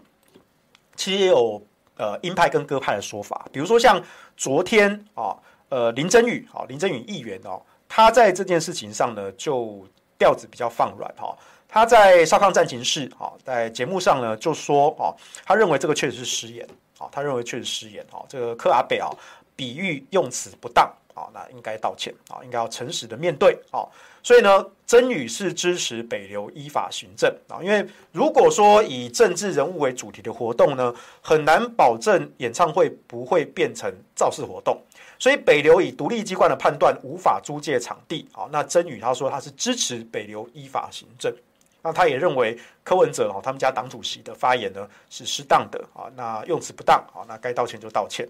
[0.98, 4.04] 其实也有呃鹰派跟鸽派的说法，比如说像
[4.36, 5.38] 昨天啊，
[5.70, 7.62] 呃林真宇啊林真宇议员哦。
[7.88, 11.38] 他在这件事情上呢，就调子比较放软哈。
[11.68, 18.24] 他在少康战情室啊，在节目上呢就说哦，他认为这个确实是失言啊，他认为确实失言啊。
[18.28, 19.10] 这个柯阿北啊，
[19.56, 23.86] 比喻用词不当啊，那应该道歉啊，应该要诚实的面对啊。
[24.24, 34.82] 所以呢，真宇是支持北流依法行政啊，因为如果说以政治人物为主题的活动呢，很难保证演唱会不会变成造势活动。
[35.20, 41.34] 所以北流以独立机关的判断无法租借场地，好，那曾宇他说他是支持北流依法行政，
[41.82, 45.84] 那他也认为柯文哲哦他们家党主席的发言呢是适当的。
[45.94, 46.98] 啊，那用词不当。
[47.14, 48.28] 啊，那该道歉就道歉。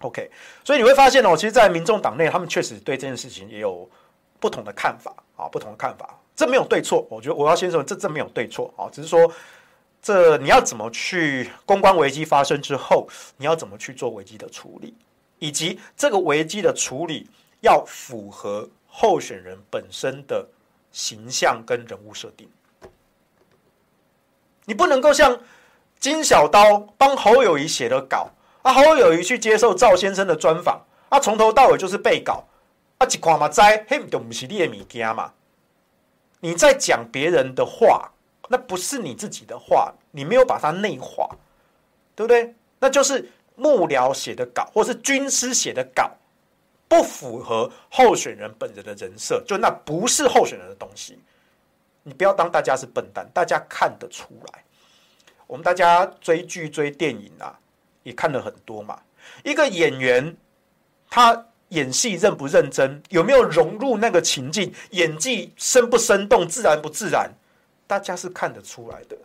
[0.00, 0.30] OK，
[0.64, 3.88] 所以你会发现哦，其实，在民众党内，他们确实对这件事情也有
[4.40, 5.14] 不同的看法。
[5.36, 8.72] 啊，不同的看法，这没有对错，我觉得我要先说这这没有对错。
[8.76, 9.32] 啊，只是说
[10.00, 14.94] 这你要怎么去公关危机发生之后，你要怎么去做危机的处理。
[15.42, 17.28] 以及这个危机的处理
[17.62, 20.46] 要符合候选人本身的
[20.92, 22.48] 形象跟人物设定，
[24.66, 25.36] 你不能够像
[25.98, 28.30] 金小刀帮侯友宜写的稿
[28.62, 32.44] 啊，侯友宜去接受赵先生的专访啊，从头到尾就是背稿
[32.98, 35.32] 啊，一看嘛知，嘿，都不是你的物件嘛。
[36.38, 38.12] 你在讲别人的话，
[38.48, 41.28] 那不是你自己的话，你没有把它内化，
[42.14, 42.54] 对不对？
[42.78, 43.28] 那就是。
[43.54, 46.10] 幕僚写的稿，或是军师写的稿，
[46.88, 51.18] 不符合候选人本人的人设，就那不是候选人的东西。
[52.02, 54.64] 你不要当大家是笨蛋，大家看得出来。
[55.46, 57.58] 我们大家追剧追电影啊，
[58.02, 58.98] 也看了很多嘛。
[59.44, 60.36] 一个演员
[61.08, 67.30] 他演戏认不认真，有没有融入那个情境，演技生不生动，自然不自然，
[67.86, 69.16] 大家是看得出来的。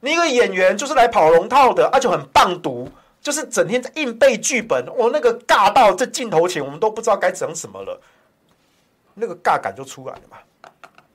[0.00, 2.90] 你一个演员就是来跑龙套的，而且很棒读。
[3.20, 8.00] 就是整天在硬背剧本，我，那个尬到这镜头前，我们都不知道该整什么了，
[9.14, 10.38] 那个尬感就出来了嘛，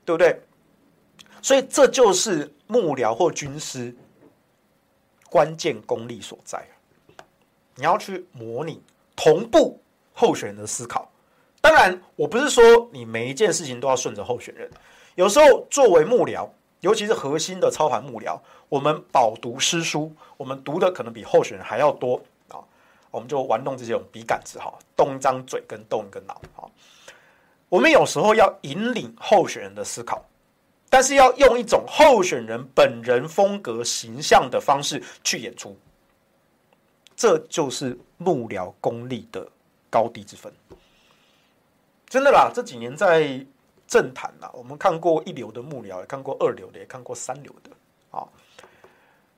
[0.06, 0.40] 对不对？
[1.42, 3.96] 所以这就是幕僚或军师
[5.30, 6.64] 关键功力所在。
[7.76, 8.84] 你要去模拟
[9.16, 9.82] 同步
[10.14, 11.12] 候选人的思考。
[11.62, 14.70] 当然，我不是说你每一件事情都要顺着候选人，
[15.16, 16.48] 有时候作为幕僚。
[16.82, 18.38] 尤其是核心的操盘幕僚，
[18.74, 22.58] 我们饱读诗书，我们读的可能比候选人还要多啊！
[23.12, 26.68] 我们就玩弄这种笔杆子哈，动一张嘴跟动一个脑哈。
[27.70, 30.26] 我们有时候要引领候选人的思考，
[30.90, 35.78] 但是要用一种候选人本人风格形象的方式去演出，
[37.16, 39.48] 这就是幕僚功力的
[39.88, 40.52] 高低之分。
[42.08, 43.46] 真的啦，这几年在。
[43.86, 47.70] 政坛呐，我们看过一流的幕僚，也看过二流的，也看过三流的。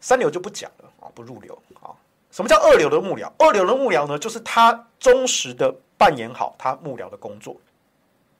[0.06, 1.89] 三流就不讲了啊，不入流啊。
[2.30, 3.28] 什么叫二流的幕僚？
[3.39, 7.58] 二流的幕僚呢，就是他忠实的扮演好他幕僚的工作，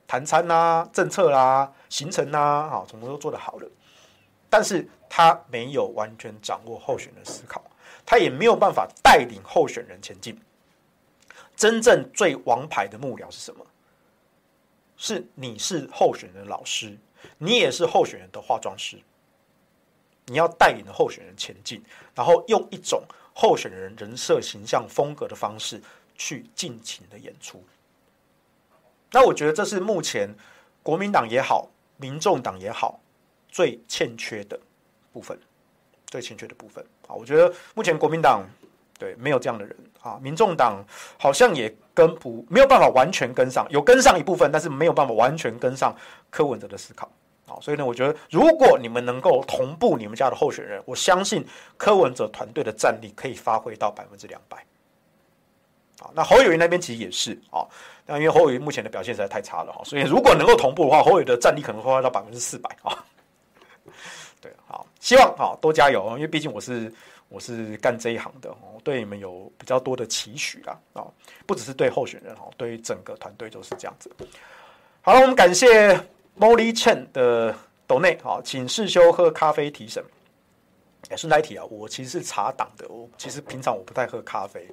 [0.06, 3.68] 谈餐呐、政策啦、啊、行程呐，啊，什么都做得好了。
[4.48, 7.60] 但是他没有完全掌握候选人思考，
[8.04, 10.40] 他也没有办法带领候选人前进。
[11.56, 13.66] 真正最王牌的幕僚是什么？
[14.96, 16.96] 是你是候选人的老师，
[17.38, 19.00] 你也是候选人的化妆师。
[20.26, 21.82] 你要带领候选人前进，
[22.14, 23.02] 然后用一种
[23.34, 25.80] 候选人人设、形象、风格的方式
[26.16, 27.62] 去尽情的演出。
[29.10, 30.28] 那我觉得这是目前
[30.82, 33.00] 国民党也好，民众党也好，
[33.48, 34.58] 最欠缺的
[35.12, 35.38] 部分，
[36.06, 37.14] 最欠缺的部分啊！
[37.14, 38.44] 我觉得目前国民党
[38.98, 39.76] 对没有这样的人。
[40.02, 40.84] 啊，民众党
[41.18, 45.92] 好像也跟不没有办法完全跟上，有跟上一部分，但是没有办法完全跟上
[46.30, 47.10] 柯文哲的思考。
[47.46, 54.58] 啊，所以呢，我觉得如果你们能够同步你们家的候选人，我相信柯文哲团队的战力可以发挥到百分之两百。
[56.00, 57.64] 啊，那侯友宜那边其实也是啊，
[58.04, 63.04] 那因为侯友宜目前的表现实在太差了哈，所以如果能够同步的话，侯友宜的战力可能会发挥到百分之四百啊。
[64.42, 66.92] 对，好，希望啊多加油，因为毕竟我是。
[67.28, 71.02] 我是干这一行的，我对你们有比较多的期许啦，啊，
[71.44, 74.08] 不只是对候选人哈，对整个团队都是这样子。
[75.02, 76.00] 好了，我们感谢
[76.38, 77.54] Molly Chen 的
[77.86, 80.04] 斗内，好，请世修喝咖啡提神。
[81.08, 84.68] 哎，顺带提啊，我其实是茶党的，我其实平常我不太喝咖啡。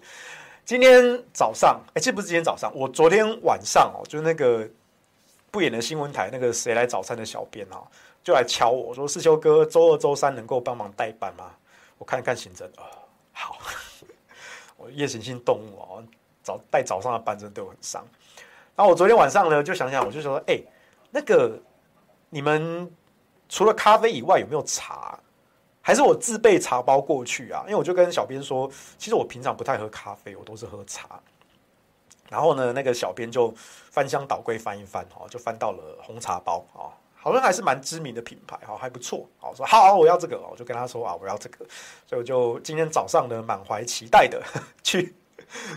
[0.66, 4.68] 今天早上，哎，这不是今天早上，我昨天晚上哦，就是那个
[5.52, 7.80] 不演的新闻台那个谁来早餐的小编啊，
[8.24, 11.52] 就来敲我说：“世修哥，周二、周三能够帮忙代班吗？”
[11.98, 12.84] 我看一看行程，啊、
[13.32, 13.58] 好，
[14.76, 16.04] 我夜行性动物啊，
[16.42, 18.04] 早带早上的班真的对我很伤。
[18.76, 20.60] 然后我昨天晚上呢，就想想，我就说：“哎、
[21.14, 21.62] 那个
[22.32, 22.92] 你们
[23.48, 25.20] 除了咖啡以外，有没有茶？
[25.80, 31.20] 还是我自备茶包过去啊？”因为我就跟小编说，其实我平常不太喝咖啡，我都是喝茶。
[32.30, 33.54] 然后呢，那个小编就
[33.92, 41.58] 翻箱倒柜翻一翻，哦，就翻到了红茶包，哦，好像还是蛮知名的品牌，哦，还不错，哦，说好，我要这个，我就跟他说啊，我要这个，
[42.08, 44.42] 所以我就今天早上呢，满怀期待的
[44.82, 45.14] 去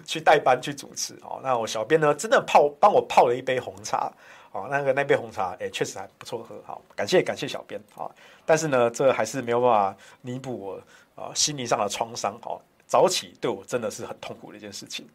[0.07, 4.11] 去代班去主持，哦，那我小编呢，真的泡帮我泡了一杯红茶，
[4.57, 8.11] 哦，那个那杯红茶，哎，确实还不错喝，好，感谢感谢小编，好，
[8.47, 15.07] 但是呢，这还是没有办法弥补我啊心理上的创伤，哦，早起对我真的是很痛苦的一件事情。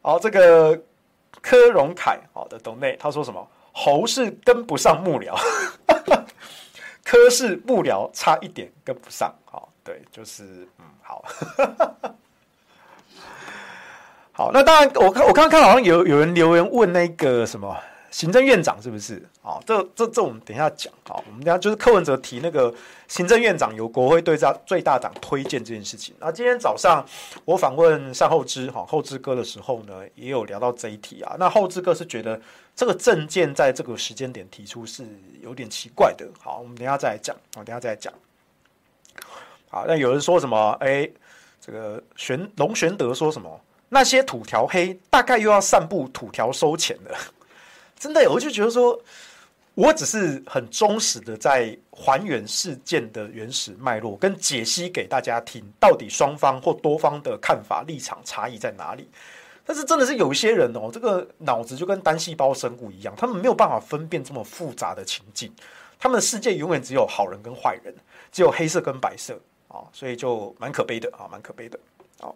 [0.00, 0.80] 好，这个
[1.42, 3.50] 柯荣凯好的董内他说什么？
[3.72, 5.34] 侯是跟不上幕僚，
[7.04, 9.34] 柯是幕僚差一点跟不上。
[9.44, 11.24] 好，对，就是嗯，好，
[14.40, 17.76] 好，那当然，我看我刚刚看好像有有人留言问那个什么。
[18.10, 19.22] 行政院长是不是？
[19.42, 20.90] 好，这这这我们等一下讲。
[21.06, 22.74] 好，我们等下就是柯文哲提那个
[23.06, 26.14] 行政院长由国会对照最大党推荐这件事情。
[26.18, 27.04] 那今天早上
[27.44, 31.36] 我访问单厚之哈厚之哥的时候呢，也有聊到这一题啊。
[31.38, 32.40] 那厚之哥是觉得
[32.74, 35.04] 这个政见在这个时间点提出是
[35.42, 36.26] 有点奇怪的。
[36.42, 37.36] 好，我们等一下再来讲。
[37.58, 38.10] 我等一下再来讲。
[39.68, 40.70] 好，那有人说什么？
[40.80, 41.06] 哎，
[41.60, 43.60] 这个玄龙玄德说什么？
[43.90, 47.18] 那些土条黑大概又要散布土条收钱了。
[48.00, 48.98] 真的，我就觉得说，
[49.74, 59.06] 我只是很忠实的在还原事件的原始脉络，跟解析给大家听，到底双方或多方的看法立场差异在哪里。
[59.66, 65.52] 但是真的是有一些人哦，这个脑子就跟单细胞生物一样，他们没有办法分辨这么复杂的情境，
[65.98, 67.94] 他们的世界永远只有好人跟坏人，
[68.32, 71.78] 只有黑色跟白色啊，所以就蛮可悲的啊，蛮可悲的。
[72.18, 72.34] 好，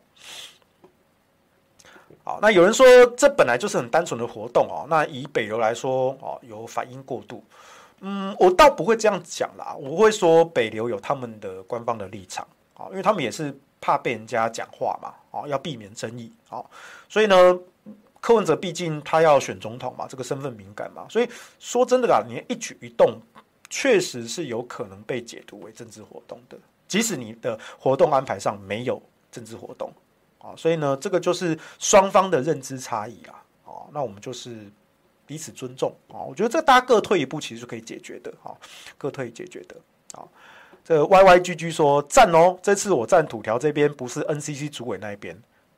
[2.24, 4.86] 好那有人说这本来就是很单纯的活动哦。
[4.88, 7.44] 那以北流来说哦，有反应过度。
[8.00, 9.76] 嗯，我倒不会这样讲啦。
[9.78, 16.64] 我会说北流有他们的官方的立场啊，因为他们也是怕被人家讲话嘛，哦，要避免争议啊。
[17.08, 17.36] 所以呢，
[18.20, 23.18] 柯文哲毕竟他要选总统嘛，这个身份敏感嘛，所以说真的啦，你一举一动
[23.68, 26.56] 确实是有可能被解读为政治活动的，
[26.88, 29.92] 即使你的活动安排上没有政治活动。
[30.44, 33.42] 啊，所以呢，这个就是双方的认知差异啊。
[33.64, 34.70] 哦，那我们就是
[35.24, 36.20] 彼此尊重啊。
[36.20, 38.30] 我觉得这大家各退一步，其实就可以解决的。
[38.42, 38.54] 哈，
[38.98, 39.74] 各退解决的。
[40.12, 40.22] 啊，
[40.84, 45.34] 这个 Y Y G G 说赞哦，这次我站土条这边，不是 N C C 主委那一边。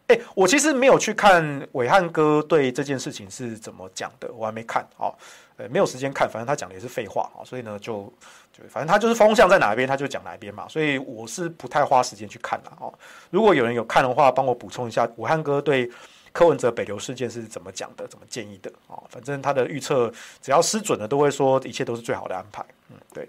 [0.09, 4.85] 哎，我其实没有去看伟汉哥对这件事情是怎么讲的，我还没看。
[4.96, 5.14] 哦，
[5.56, 7.44] 呃，没有时间看，反正他讲的也是废话啊。
[7.44, 8.12] 所以呢，就
[8.52, 8.62] 就。
[8.68, 12.92] 反正他就是风向在哪一边，他就讲哪一边嘛，所以我是不太花时间去看了哦。
[13.30, 15.90] 如果有人有看的话，帮我补充一下，武汉哥对
[16.32, 19.00] 柯文哲北流事件是怎么讲的，怎么建议的啊？
[19.08, 22.64] 反正他的预测只要失准了，都会说一切都是最好的安排。
[22.90, 23.26] 嗯，对，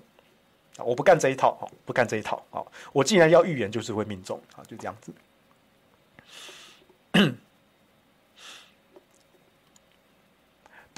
[0.79, 2.61] 我不干这一套哦，不干这一套啊！
[2.91, 5.13] 我既然要预言，就是会命中啊，就这样子。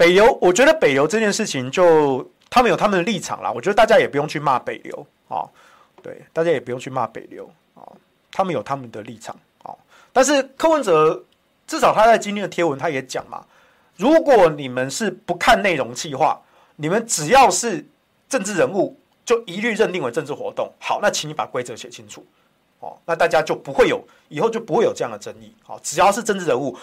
[0.00, 2.26] 北流，我觉得北流这件事情就。
[2.52, 5.46] 他们有他们的立场啦，我觉得大家也不用去骂北流啊，
[6.02, 7.86] 对，大家也不用去骂北流啊，
[8.32, 9.32] 他们有他们的立场
[9.62, 9.70] 啊。
[10.12, 11.24] 但是柯文哲
[11.64, 13.46] 至少他在今天的贴文他也讲嘛，
[13.96, 16.42] 如果你们是不看内容计划，
[16.74, 17.86] 你们只要是
[18.28, 20.72] 政治人物，就一律认定为政治活动。
[20.80, 22.26] 好，那请你把规则写清楚
[22.80, 25.54] 哦，那大家就不会有以后就不会有这样的争议。
[25.62, 26.76] 好，只要是政治人物，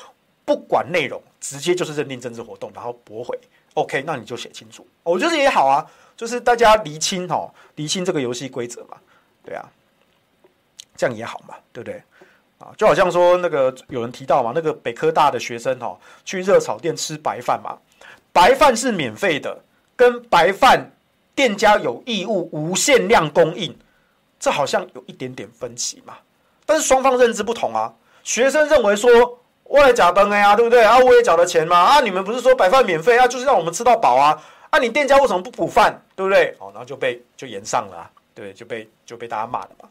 [0.48, 3.38] 不管内容，直接就是认定政治活动，然后驳回。
[3.74, 5.86] OK，那你就写清楚，我觉得也好啊，
[6.16, 8.96] 就是大家厘清哦，厘清这个游戏规则嘛，
[9.44, 9.70] 对啊，
[10.96, 12.02] 这样也好嘛，对不对？
[12.60, 17.78] 啊，就好像说那个有人提到嘛，那个北科大的学生哦，去热炒店吃白饭嘛，
[18.32, 19.62] 白饭是免费的，
[19.98, 20.90] 跟白饭
[21.36, 23.78] 店家有义务无限量供应，
[24.40, 26.18] 这好像有一点点分歧嘛，
[26.66, 27.94] 但是双方认知不同啊，
[28.24, 29.42] 学生认为说。
[29.70, 30.98] 我也假崩哎呀，对不对啊？
[30.98, 32.00] 我也缴了钱嘛啊！
[32.00, 33.28] 你们不是说白饭免费啊？
[33.28, 34.42] 就是让我们吃到饱啊！
[34.70, 36.02] 啊，你店家为什么不补饭？
[36.16, 36.56] 对不对？
[36.60, 39.90] 哦，然后就被就延上了，啊，对，就被就被大家骂了嘛。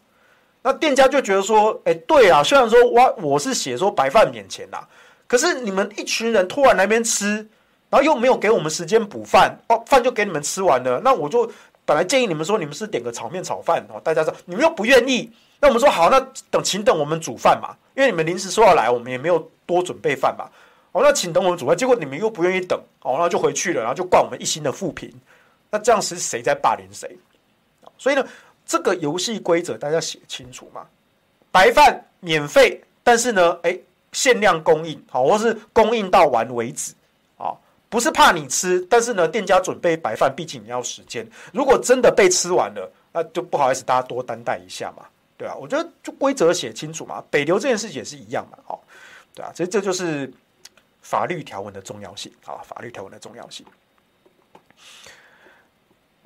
[0.62, 4.79] 那店家就觉得说，哎，对啊，虽然说我我是写说白饭免钱呐，
[5.27, 7.37] 可是你们一群人突然来那边吃，
[7.91, 11.01] 然后又没有给我们时间补饭，哦，饭就给你们吃完了。
[11.05, 11.51] 那我就
[11.85, 16.18] 本来建议你们说，你们是点个炒面炒饭哦，大家说你们又不愿意，那我们说好，那
[16.51, 19.51] 等请等我们煮饭嘛，因为你们临时说要来，我们也没有。
[19.66, 20.50] 多准备饭吧，
[20.92, 25.12] 哦，那请等我们主办，结果你们又不愿意等，哦，然后就回去了，然后就怪我们一心的负评。
[25.70, 27.18] 那这样是谁在霸凌谁？
[27.98, 28.26] 所以呢，
[28.64, 30.86] 这个游戏规则大家写清楚嘛。
[31.50, 33.78] 白饭免费，但是呢，哎，
[34.12, 36.92] 限量供应，好，或是供应到完为止，
[37.36, 37.52] 啊，
[37.88, 41.26] 不是怕你吃，但是呢，店家准备白饭，毕竟你要时间。
[41.52, 45.04] 如果真的被吃完了，那就不好意思，大家多担待一下嘛，
[45.36, 48.78] 对啊，我觉得就规则写清楚嘛，北流这件事也是一样嘛，哦，
[49.37, 50.32] 对啊，所以这就是
[51.03, 53.64] 法律条文的重要性啊，法律条文的重要性。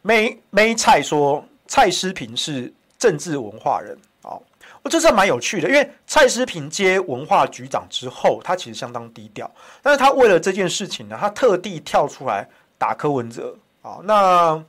[0.00, 4.38] 梅梅菜说蔡诗平是政治文化人啊，
[4.82, 9.50] 我觉得这蛮有趣的，因为蔡诗平接文化局长之后，他其实相当低调，
[9.82, 12.48] 但是他为了这件事情呢，他特地跳出来
[12.78, 14.64] 打柯文哲啊，那。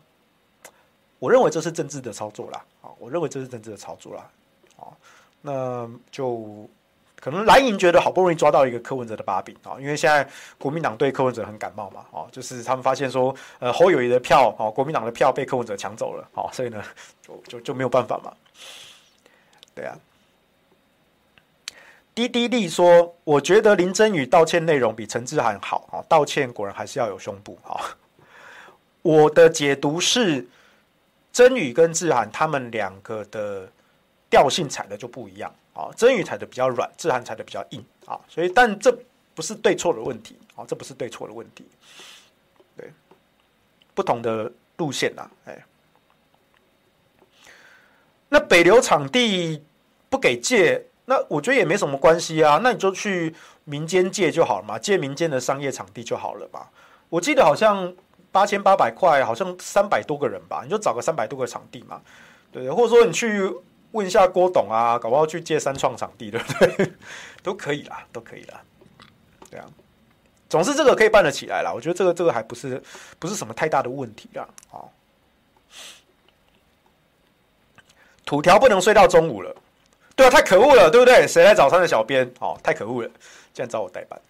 [1.20, 4.28] 我认为这是政治的操作啦，啊，我认为这是政治的操作啦，
[4.78, 4.89] 啊，
[5.39, 6.68] 那就
[7.22, 16.84] 可能蓝营觉得好不容易抓到一个柯文哲的把柄啊，因为现在国民党对柯文哲很感冒嘛，哦，就是他们发现说，呃，侯友宜的票啊，国民党的票被柯文哲抢走了，哦，所以呢，
[17.22, 18.34] 就就就没有办法嘛，
[19.74, 19.95] 对啊。
[22.13, 27.80] 滴滴滴说，我觉得林珍羽道歉内容比陈志涵好啊，道歉果然还是要有胸部啊，
[29.01, 30.45] 我的解读是。
[31.34, 33.65] 真宇跟志涵他们两个的
[34.30, 38.95] 调性踩的就不一样啊，真鱼踩的比较软，自然踩的比较硬啊，所以但这
[39.34, 41.65] 不是对错的问题啊，这不是对错的问题，
[42.76, 42.91] 对，
[43.93, 45.63] 不同的路线呐，哎，
[48.30, 49.63] 那北流场地
[50.09, 56.67] 不给借，那我觉得也没什么关系啊，那你就去民间借就好了嘛，借民间的商业场地就好了嘛，
[57.09, 57.93] 我记得好像。
[58.34, 62.01] 八千八百块，好像三百多个人吧，你就找个三百多个场地嘛，
[62.49, 63.53] 对，或者说你去
[63.92, 66.92] 问一下郭董啊，搞不好去借三创场地，对不对？
[67.44, 68.62] 都可以啦，都可以啦，
[69.50, 69.66] 对啊，
[70.50, 72.82] 总之这个可以办得起来啦，我觉得这个这个还不是
[73.20, 74.48] 不是什么太大的问题啦。
[74.72, 74.86] 啊。
[78.24, 79.54] 土条不能睡到中午了，
[80.16, 81.28] 对啊，太可恶了，对不对？
[81.28, 82.32] 谁来早餐的小编？
[82.39, 83.10] 哦，太可恶了，
[83.54, 84.22] 竟然找我代班。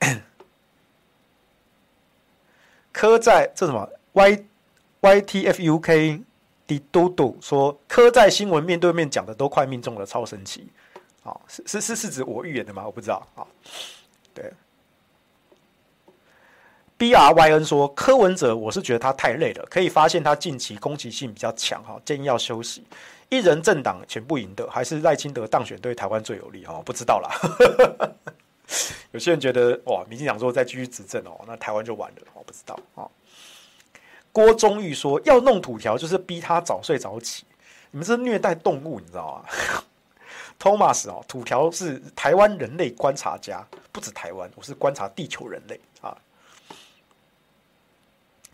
[2.92, 4.44] 科在这什么 Y
[5.00, 6.20] Y T F U K
[6.78, 10.68] 的嘟嘟说，柯在新闻面对面讲的都快命中了，超神奇。
[11.22, 12.84] 好，是是是是指我预言的吗？
[12.84, 13.26] 我不知道。
[13.34, 13.46] 好，
[14.34, 14.52] 对。
[16.96, 22.84] B R Y N 说，柯文哲，我是觉得他太累了，可以发现他近期攻击性比较强哈，建议要休息。
[23.28, 26.80] 一人政党全部赢的，还是赖清德当选对台湾最有利哈？
[26.84, 28.14] 不知道啦。
[29.10, 32.22] 有些人觉得哇，民进党说再继续执政哦，那台湾就完了。
[32.34, 33.08] 我不知道啊。
[34.32, 37.44] 郭宗玉说要弄土条，就是逼他早睡早起。
[37.90, 39.84] 你们是虐待动物，你知道吗？
[40.58, 46.16] Thomas 哦，土条是台湾人类观察家，不止台湾，我是观察地球人类啊。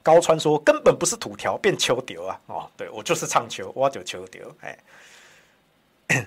[0.02, 2.40] 高川说根本不是土条变秋丢啊！
[2.46, 4.52] 哦，对我就是唱秋，我就秋丢。
[4.60, 4.78] 哎，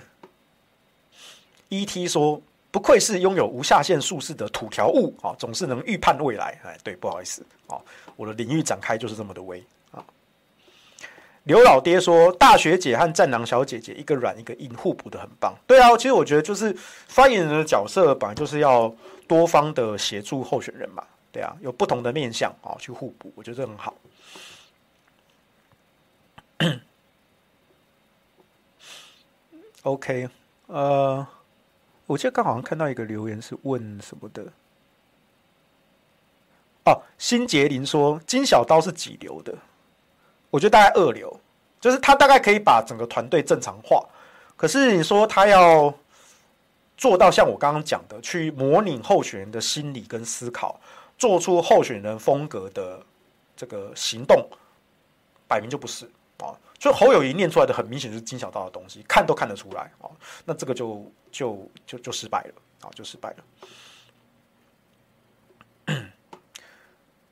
[1.68, 2.40] ET 说。
[2.72, 6.58] 不愧是拥有无下限术式的土条物啊，总是能预判未来。
[6.64, 7.76] 哎，对，不好意思啊，
[8.16, 10.04] 我的领域展开就是这么的微啊。
[11.44, 15.54] 刘老爹说，大学姐和战狼小姐姐一个软一个硬，互补的很棒。
[15.66, 16.74] 对啊，其实我觉得就是
[17.08, 18.94] 发言人的角色本来就是要
[19.26, 21.04] 多方的协助候选人嘛。
[21.30, 23.94] 对啊，有不同的面向啊，去互补，我觉得这很好。
[29.82, 30.28] OK，
[30.66, 31.26] 呃。
[32.04, 34.44] 我记得刚好像看到一个留言是问什么的，
[36.84, 39.54] 哦，辛杰林说金小刀是几流的？
[40.50, 41.40] 我觉得大概二流，
[41.80, 44.04] 就是他大概可以把整个团队正常化。
[44.56, 45.92] 可是你说他要
[46.96, 50.80] 做到像我刚刚讲的，去模拟候选人的心理跟思考，
[51.16, 53.00] 做出候选人风格的
[53.56, 54.48] 这个行动，
[55.48, 56.04] 摆明就不是
[56.38, 56.54] 啊。
[56.78, 60.10] 就侯友宜念出来的很明显就是金小刀的东西，看都看得出来啊。
[60.44, 63.36] 那这个就就就就失败了啊，就失败了。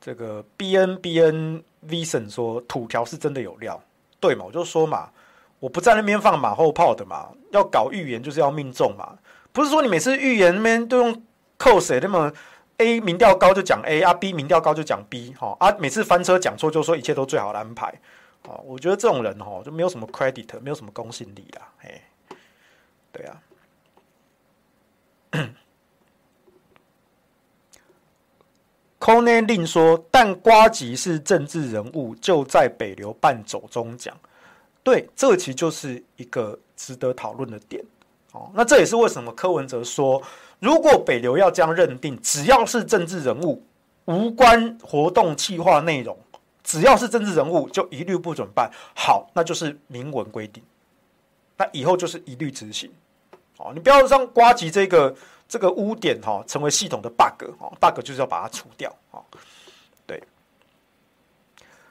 [0.00, 3.80] 这个 B N B N Vision 说土条是真的有料，
[4.18, 4.44] 对嘛？
[4.46, 5.10] 我就说嘛，
[5.58, 7.28] 我不在那边放马后炮的嘛。
[7.52, 9.18] 要搞预言就是要命中嘛，
[9.52, 11.22] 不是说你每次预言那边都用
[11.58, 12.32] 扣谁那么
[12.78, 17.92] A 民调高就讲 A 啊，B 民调高就讲 B 哈啊，每次翻车讲错就说一切都最好的安排。
[18.44, 21.68] 哦，我觉得这种人哦，就没有什么 credit，没有什么公信力啦。
[21.82, 22.02] 哎，
[23.12, 23.42] 对啊。
[29.00, 34.14] Kone Lin 说：“但瓜吉是政治人物，就在北流办走中奖。
[34.82, 37.82] 对，这其实就是一个值得讨论的点。
[38.32, 40.22] 哦，那这也是为什么柯文哲说，
[40.58, 43.62] 如果北流要这样认定，只要是政治人物，
[44.04, 46.16] 无关活动计划内容，
[46.62, 48.70] 只要是政治人物，就一律不准办。
[48.94, 50.62] 好，那就是明文规定，
[51.56, 52.90] 那以后就是一律执行。
[53.56, 55.14] 哦，你不要让瓜吉这个
[55.50, 59.20] 这个污点哈，成为系统的 bug 哦，bug 就是要把它除掉啊。
[60.06, 60.22] 对，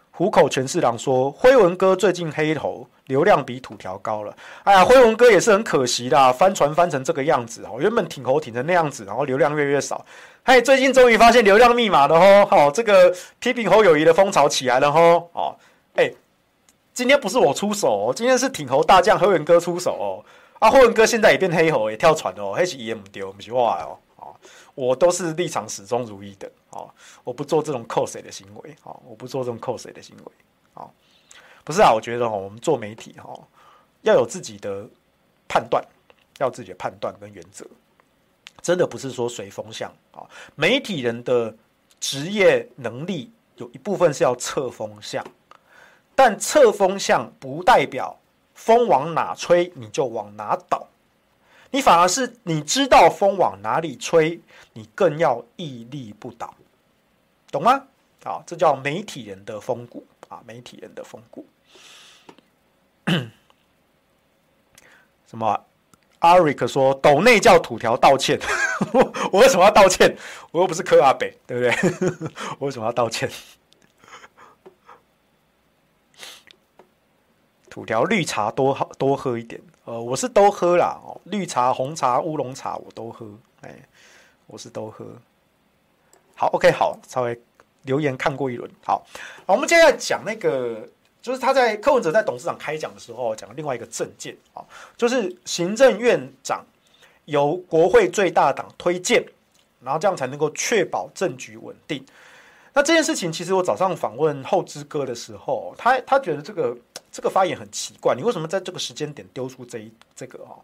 [0.10, 2.88] 虎口全四郎说，辉文哥最近黑头。
[3.10, 4.32] 流量比土条高了，
[4.64, 7.78] 哎呀，辉文哥也是很可惜的，翻船翻成这个样子哦。
[7.80, 10.06] 原本挺猴挺成那样子，然后流量越来越少。
[10.44, 15.28] 哎，最近终于发现流量密码了吼，好，这个批评侯友谊的风潮起来了吼。
[15.34, 15.56] 哦，
[15.96, 16.14] 哎，
[16.94, 20.24] 今天不是我出手哦，今天是挺猴大将辉文哥出手哦。
[20.60, 23.98] 啊，霍文哥现在也变黑猴，也跳船哦，还是也不丢，不是我哦。
[24.18, 24.36] 哦，
[24.76, 26.52] 我都是立场始终如一的。
[26.72, 26.90] 哦，
[27.24, 28.76] 我不做这种扣谁的行为。
[28.84, 30.32] 哦，我不做这种扣谁的行为。
[30.74, 30.90] 哦。
[31.64, 33.34] 不是啊，我觉得哦我们做媒体哈，
[34.02, 34.86] 要有自己的
[35.48, 35.84] 判断，
[36.40, 37.66] 要自己的判断跟原则，
[38.62, 40.28] 真的不是说随风向啊。
[40.56, 41.56] 媒体人的
[42.00, 45.24] 职业能力有一部分是要测风向，
[46.16, 48.19] 但测风向不代表
[48.60, 50.86] 风往哪吹你就往哪倒，
[51.72, 54.42] 你反而是你知道风往哪里吹，
[54.74, 56.54] 你更要屹立不倒，
[57.50, 57.86] 懂吗？
[58.26, 61.48] 啊，这叫媒体人的风骨啊，媒体人的风骨。
[65.26, 65.66] 什么？
[66.20, 68.38] 阿瑞克说抖内叫土条道歉，
[69.32, 70.14] 我为什么要道歉？
[70.52, 72.30] 我又不是柯阿北，对不对？
[72.60, 73.32] 我为什么要道歉？
[77.70, 83.28] 土条绿茶多喝多喝一点，呃，我是都喝啦，哦，绿茶、红茶、乌龙茶我都喝，
[83.62, 83.76] 哎，
[84.48, 85.06] 我是都喝。
[86.36, 87.40] 好，OK，好，稍微
[87.84, 89.06] 留言看过一轮，好，
[89.46, 90.88] 好，我们接下来讲那个。
[91.22, 94.64] 就是他在柯文哲在董事长开讲的时候讲了另外一个政见啊，
[94.96, 96.66] 就是行政院长
[97.26, 99.22] 由国会最大党推荐，
[99.82, 102.04] 然后这样才能够确保政局稳定。
[102.74, 106.76] 那这件事情，其实我早上访问后之哥的时候，他他觉得这个
[107.12, 110.60] 这个发言很奇怪，你为什么在这个时间点丢出这一这个哦？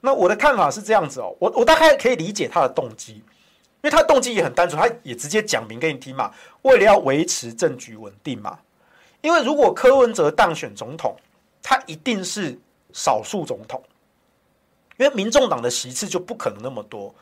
[0.00, 3.22] 那我的看法是这样子哦，我我大概可以理解他的动机，因
[3.82, 6.32] 为他的动机也很单纯，他也直接讲明给你听嘛，
[6.62, 8.58] 为了要维持政局稳定嘛。
[9.20, 11.14] 因为如果柯文哲当选总统，
[11.62, 12.58] 他一定是
[12.92, 13.80] 少数总统，
[14.96, 17.14] 因为民众党的席次就不可能那么多。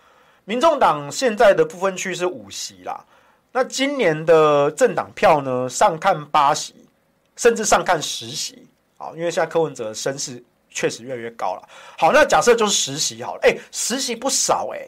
[0.47, 3.05] 民众党现在的不分区是五席啦，
[3.53, 6.75] 那今年的政党票呢，上看八席，
[7.41, 8.69] 甚至上看实习
[8.99, 11.67] 啊，因为现在柯文哲的声势确实越来越高了。
[11.97, 14.87] 好，那假设就是实习好了，哎，实习不少哎。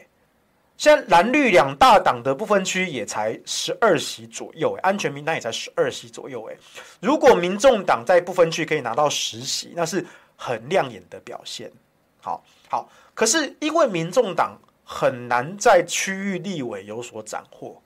[0.77, 6.55] 现在蓝绿两大党的不分区也才十二席左右，安全名单也才十二席左右，哎，
[6.99, 11.71] 如果民众党在不分区可以拿到十席，那是很亮眼的表现。
[12.21, 17.81] 好，好，可是因为民众党很难在区域立委有所斩获，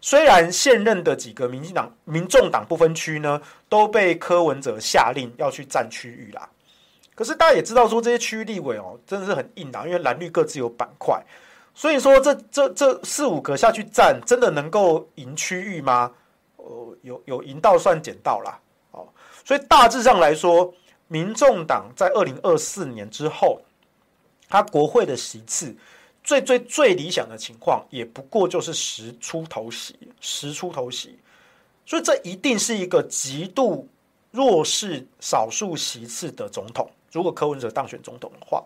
[0.00, 6.48] 虽然现任的几个民进党、民众党不分区呢都被柯文哲下令要去占区域啦，
[7.14, 11.20] 可是大家也知道说这些区域立委哦，真的是很硬的，因为蓝绿各自有板块。
[11.74, 16.10] 所以说这，这这四五个下去占，真的能够赢区域吗？
[16.56, 18.58] 呃，有有赢到算捡到啦。
[18.90, 19.06] 哦。
[19.44, 20.74] 所以大致上来说，
[21.06, 23.60] 民众党在二零二四年之后，
[24.48, 25.76] 他国会的席次
[26.28, 31.18] 最最最理想的情况，也不过就是十出头席，十出头席。
[31.86, 33.88] 所以这一定是一个极度
[34.30, 36.86] 弱势、少数席次的总统。
[37.10, 38.62] 如果柯文哲当选总统的话。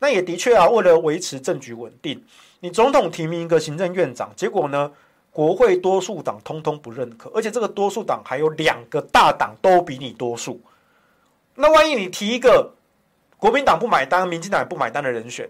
[0.00, 2.20] 那也的确啊，为了维持政局稳定，
[2.58, 4.90] 你总统提名一个行政院长，结果呢，
[5.30, 10.60] 国会多数党通通不认可，而且这个多数党还有两个大党都比你多数。
[11.54, 12.74] 那万一你提一个
[13.38, 15.48] 国民党不买单、民进党也不买单的人选，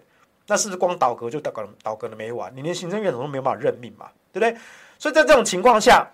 [0.52, 1.66] 那是不是光倒阁就倒阁？
[1.82, 4.54] 倒阁了没完，你连行政院长都没有办法任命嘛，对不对？
[4.98, 6.06] 所以在这种情况下，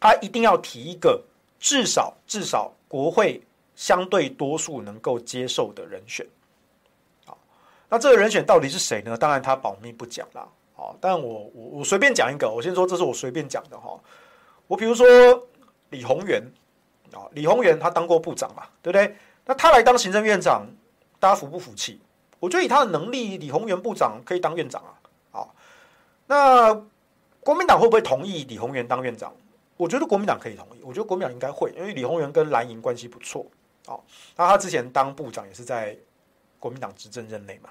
[0.00, 1.22] 他一定要提一个
[1.60, 3.42] 至少至少国会
[3.76, 6.26] 相对多数能够接受的人选。
[7.26, 7.36] 好
[7.90, 9.14] 那这个人选到底是谁呢？
[9.14, 10.48] 当然他保密不讲啦。
[10.74, 14.00] 好，但我我我随便讲一个，我先说这是我随便讲的哈。
[14.66, 15.06] 我比如说
[15.90, 16.42] 李鸿源
[17.12, 19.14] 啊，李鸿源他当过部长嘛，对不对？
[19.44, 20.66] 那他来当行政院长，
[21.20, 22.00] 大家服不服气？
[22.40, 24.92] 我觉得以他的能力，李鸿源部长可以当院长啊。
[25.30, 25.54] 好，
[26.26, 26.74] 那
[27.40, 29.32] 国民党会不会同意李鸿源当院长？
[29.76, 33.44] 我觉得国民党可以同意，我觉得国民党应该会，因为李鸿源跟蓝营关系不错。
[33.86, 34.04] 好，
[34.36, 35.96] 那他之前当部长也是在
[36.58, 37.70] 国民党执政任内嘛。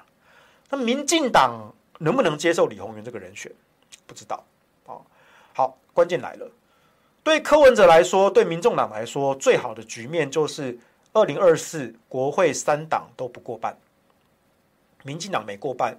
[0.70, 3.52] 那民进党能不能接受李鸿源这个人选？
[4.06, 4.44] 不知道。
[5.56, 6.50] 好，关键来了。
[7.24, 10.78] 对柯文哲来说，对民众党来说，最好的局面就是
[11.14, 13.78] 二零二四国会三党都不过半。
[15.04, 15.98] 民进党没过半，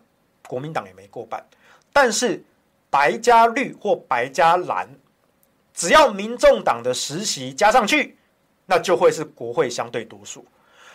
[0.49, 1.45] 国民党也没过半，
[1.93, 2.43] 但是
[2.91, 4.89] 白加绿或白加蓝，
[5.73, 8.17] 只要民众党的十席加上去，
[8.67, 10.45] 那就会是国会相对多数。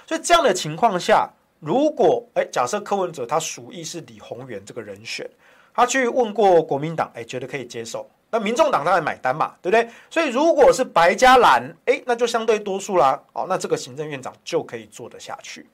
[0.07, 1.29] 所以这样的情况下，
[1.59, 5.29] 如果哎，假设柯文哲他属意是李宏源这个人选，
[5.73, 9.89] 他去问过国民党，哎，觉得可以接受，那民众党当然买单嘛，对不对？
[10.09, 13.21] 所以如果是白加蓝，哎，那就相对多数啦。
[13.33, 15.67] 哦，那这个行政院长就可以做得下去。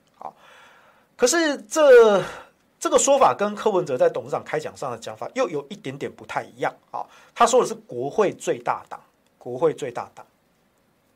[1.15, 2.23] 可是这
[2.79, 7.05] 这个说法跟柯文哲在董事长开讲上的讲法又有一点点不太一样啊。
[7.33, 8.99] 他说的是国会最大党，
[9.37, 10.25] 国会最大党，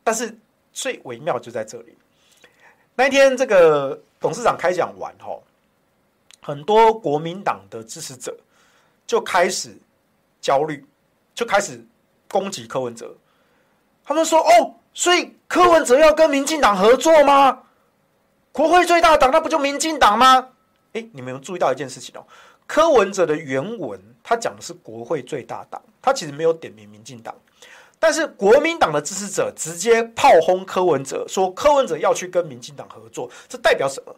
[0.04, 0.38] 但是
[0.72, 1.98] 最微妙就在这里。
[2.96, 4.00] 那一天这个。
[4.22, 5.42] 董事长开讲完后，
[6.42, 8.38] 很多国民党的支持者
[9.08, 9.74] 就开始
[10.42, 10.86] 焦虑，
[11.34, 11.82] 就开始
[12.28, 13.16] 攻击柯文哲。
[14.04, 17.64] 他们说：“哦，所以柯文哲要跟民进党合作吗？
[18.60, 20.50] 国会最大党那不就民进党吗？”
[20.92, 22.26] 哎，你们有注意到一件事情哦？
[22.68, 27.34] 柯文哲的原文他讲的是国会最大党，他其实没有点名民进党。
[27.98, 34.14] 但是国民党的支持者直接炮轰柯文哲，说柯文哲要去跟民进党合作，这代表什么？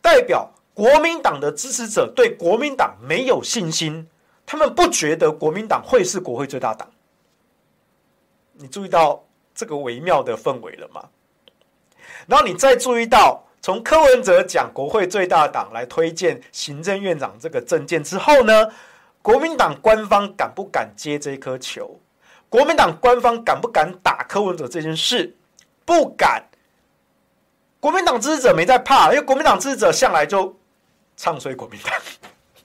[0.00, 4.08] 代表国民党的支持者对国民党没有信心，
[4.46, 6.88] 他们不觉得国民党会是国会最大党。
[8.54, 9.22] 你注意到
[9.54, 11.10] 这个微妙的氛围了吗？
[12.26, 18.68] 然后你再注意到，从柯文哲讲国会最大党来推荐行政院长这个政见之后呢，
[19.22, 22.00] 国民党官方敢不敢接这颗球？
[22.48, 25.36] 国民党官方敢不敢打柯文哲这件事？
[25.84, 26.42] 不敢。
[27.78, 30.58] 国民党支持者没在怕，因为国民党支持者向来就
[31.16, 31.94] 唱衰国民党。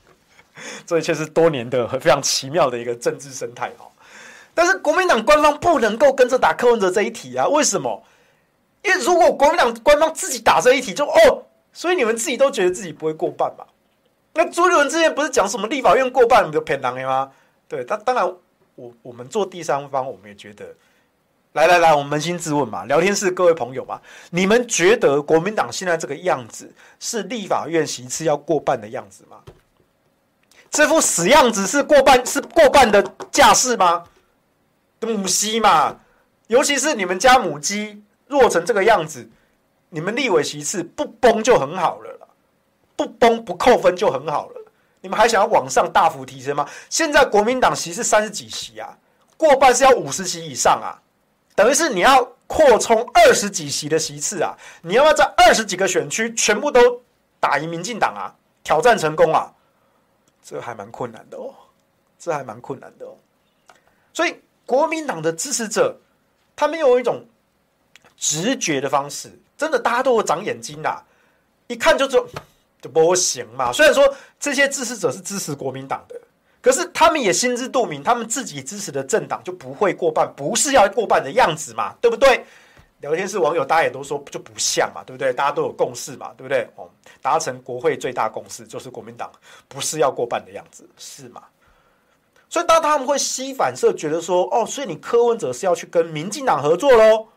[0.88, 3.86] 这一切是多年的非常奇妙的一个政治生态哦。
[4.56, 7.48] 但是国民党官方不能够跟着打柯文哲这一题啊？
[7.48, 8.04] 为什么？
[8.88, 13.66] 因为如果国民党官方自己打这一题就，哦，所以你们自己都觉得自己不会过半嘛？
[14.34, 17.32] 那朱立伦之前不是讲什么立法院过半你就骗人吗？
[17.68, 18.34] 对，他当然。
[18.80, 20.64] 我我们做第三方，我们也觉得，
[21.54, 29.38] 来来来，我们扪心自问嘛，聊天室各位朋友嘛，你们觉得国民党现在这个样子是立法院席次要过半的样子吗？
[30.70, 34.04] 这副死样子是过半是过半的架势吗？
[35.00, 36.00] 母鸡嘛，
[36.46, 39.30] 尤其是你们家母鸡弱成这个样子，
[39.90, 42.28] 你们立委席次不崩就很好了啦，
[42.96, 44.56] 不崩不扣分就很好了。
[45.00, 46.68] 你们还想要往上大幅提升吗？
[46.90, 48.98] 现在国民党席是三十几席啊，
[49.38, 51.00] 过半是要五十席以上啊，
[51.56, 57.02] 等于是你要扩充二十几席的席次啊，你要不要在二十几个选区全部都
[57.40, 59.54] 打赢民进党啊，挑战成功啊？
[60.44, 61.54] 这还蛮困难的哦，
[62.18, 63.16] 这还蛮困难的哦。
[64.14, 65.96] 所以国民党的支持者，
[66.56, 67.24] 他们有一种
[68.18, 71.02] 直觉的方式，真的大家都有长眼睛啊，
[71.68, 72.26] 一看就知道。
[72.80, 73.74] 就不行嘛。
[73.74, 74.08] 虽然说
[74.40, 76.16] 这些支持者是支持国民党的，
[76.62, 82.46] 可是他们也心知肚明，他们自己支持的政党就不会过半，不是要过半的样子嘛，对不对？
[83.00, 85.34] 聊天室网友大家也都说就不像嘛，对不对？
[85.34, 86.70] 大家都有共识嘛，对不对？
[86.76, 86.88] 哦，
[87.20, 89.32] 达成国会最大共识就是国民党
[89.68, 91.42] 不是要过半的样子，是吗？
[92.48, 97.28] 所以当他们会吸反射，觉得说哦，所以你柯文哲是要去跟民进党合作喽？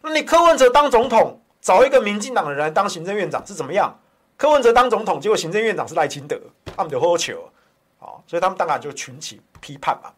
[0.00, 3.98] 那你柯文哲当总统，找一个民进党的人来当行政院长是怎么样？
[4.36, 6.40] 柯文哲当总统，结果行政院长是赖清德，
[6.76, 7.50] 他们就喝酒，
[7.98, 10.12] 啊，所以他们当然就群起批判嘛。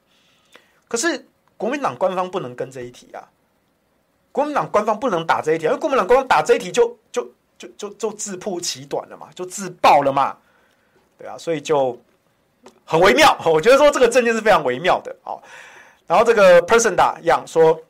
[0.86, 1.26] 可是
[1.56, 3.24] 国民党官方不能跟这一题啊，
[4.30, 7.26] 国民党官方不能打这一题，因为国民党官方打这一题就就
[7.56, 10.36] 就就就自曝其短了嘛，就自爆了嘛，
[11.18, 11.98] 对啊，所以就
[12.84, 13.34] 很微妙。
[13.46, 15.32] 我觉得说这个政见是非常微妙的啊。
[16.06, 17.80] 然后这个 person 打样说，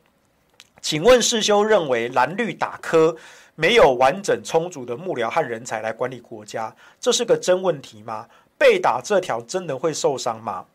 [0.81, 3.15] 请问世修认为蓝绿打科？
[3.55, 8.27] 没有完整充足的幕僚和人才来管理国家，这是个真问题吗？
[8.57, 10.65] 被打这条真的会受伤吗？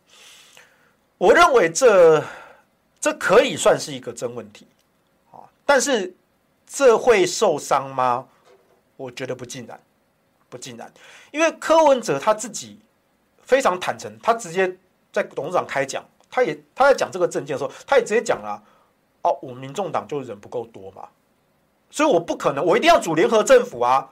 [1.19, 2.23] 我认为这
[3.01, 4.67] 这可以算是一个真问题
[5.33, 6.15] 啊，但是
[6.67, 8.29] 这会受伤吗？
[8.97, 9.81] 我觉得不尽然，
[10.49, 10.93] 不尽然，
[11.33, 12.79] 因为柯文哲他自己
[13.43, 14.77] 非常坦诚，他直接
[15.11, 18.63] 在董事长开讲，他也他在讲这个政见的时候，他也直接讲了，
[19.29, 21.03] 哦，我民众党就人不够多嘛。
[21.91, 24.11] 所以我不可能，我一定要组联合政府啊！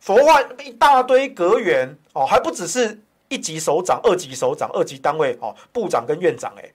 [0.00, 6.72] 否则的话，一大堆阁员哦，还不只是一级首长、二级首长、二级单位哦，部长跟院长哎，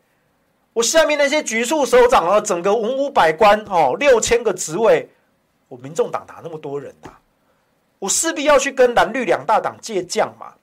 [0.72, 5.10] 我下面那些局处首长啊，整个文武百官哦，六千个职位，
[5.68, 7.20] 我民众党哪那么多人呐、啊？
[8.00, 10.54] 我势必要去跟蓝绿两大党借将嘛，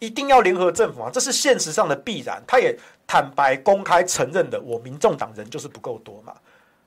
[0.00, 2.42] 一定要联合政府啊，这是现实上的必然。
[2.46, 2.76] 他也
[3.06, 6.34] 坦白公开承认的，我民众党人就是不够多嘛，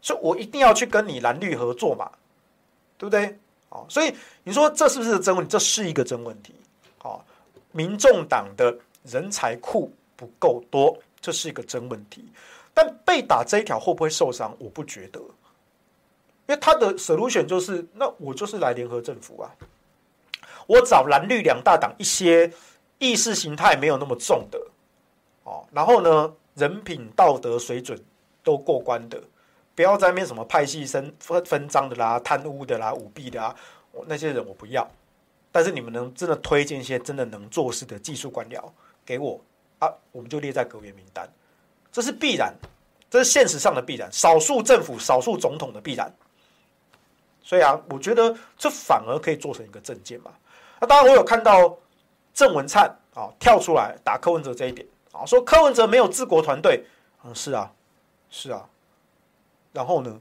[0.01, 2.09] 所以我一定要去跟你蓝绿合作嘛。
[2.99, 3.37] 对不对？
[3.69, 4.11] 哦所以
[4.43, 5.51] 你说这是不是真问题？
[5.51, 6.55] 这是一个真问题。
[7.03, 7.21] 哦
[7.71, 12.27] 民众党的人才库不够多，这是一个真问题。
[12.73, 14.51] 但被打这一条会不会受伤？
[14.57, 15.27] 我不觉得，因
[16.47, 19.53] 为他的 solution 就是，那我就是来联合政府啊，
[20.65, 22.51] 我找蓝绿两大党一些
[22.97, 24.59] 意识形态没有那么重的，
[25.47, 27.97] 哦，然后呢，人品道德水准
[28.43, 29.17] 都过关的，
[29.73, 33.55] 不要在那边什么派系分分分赃的啦、贪污的啦、舞弊的啊，
[34.07, 34.85] 那些人我不要。
[35.49, 38.61] 但是你们能真的推荐一些真的能做事的技术官僚
[39.05, 39.39] 给我
[39.79, 41.27] 啊，我们就列在阁员名单。
[41.93, 42.53] 这是必然，
[43.09, 46.13] 这是现实上的必然，少数政府、少数总统的必然。
[47.41, 50.31] 所以啊，我觉得这反而可以做成一个政见嘛。
[50.81, 51.75] 那当然，我有看到
[52.33, 54.85] 郑文灿啊跳出来打柯文哲这一点
[55.19, 56.85] 啊，说柯文哲没有治国团队。
[57.23, 57.71] 嗯，是啊，
[58.29, 58.67] 是啊。
[59.73, 60.19] 然后呢？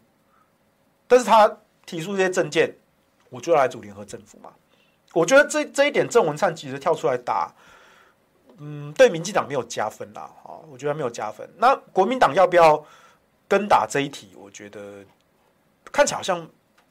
[1.07, 2.75] 但是他提出这些政见，
[3.31, 4.53] 我就要来组联合政府嘛。
[5.13, 7.55] 我觉得这这一点，郑文灿其实跳出来打。
[8.59, 11.47] 嗯，对民进党没有加分啦，啊，我觉得没有加分。
[11.59, 12.83] 那国民党要不要
[13.47, 14.35] 跟打这一题？
[14.35, 15.05] 我觉得
[15.93, 16.41] 看起来好像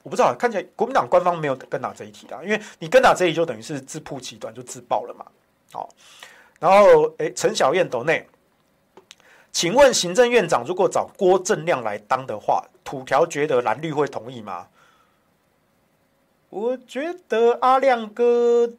[0.04, 5.26] 我不知道，看起来国民党官方没有跟打这一题的，因为你跟打这一就等于是自曝其短，就自爆了嘛。
[5.72, 5.88] 好，
[6.58, 8.26] 然后哎，陈小燕斗内，
[9.52, 14.68] 请问行政院长如果找郭正亮来当的话，土条觉得蓝绿会同意吗？
[16.48, 18.72] 我觉得阿亮哥。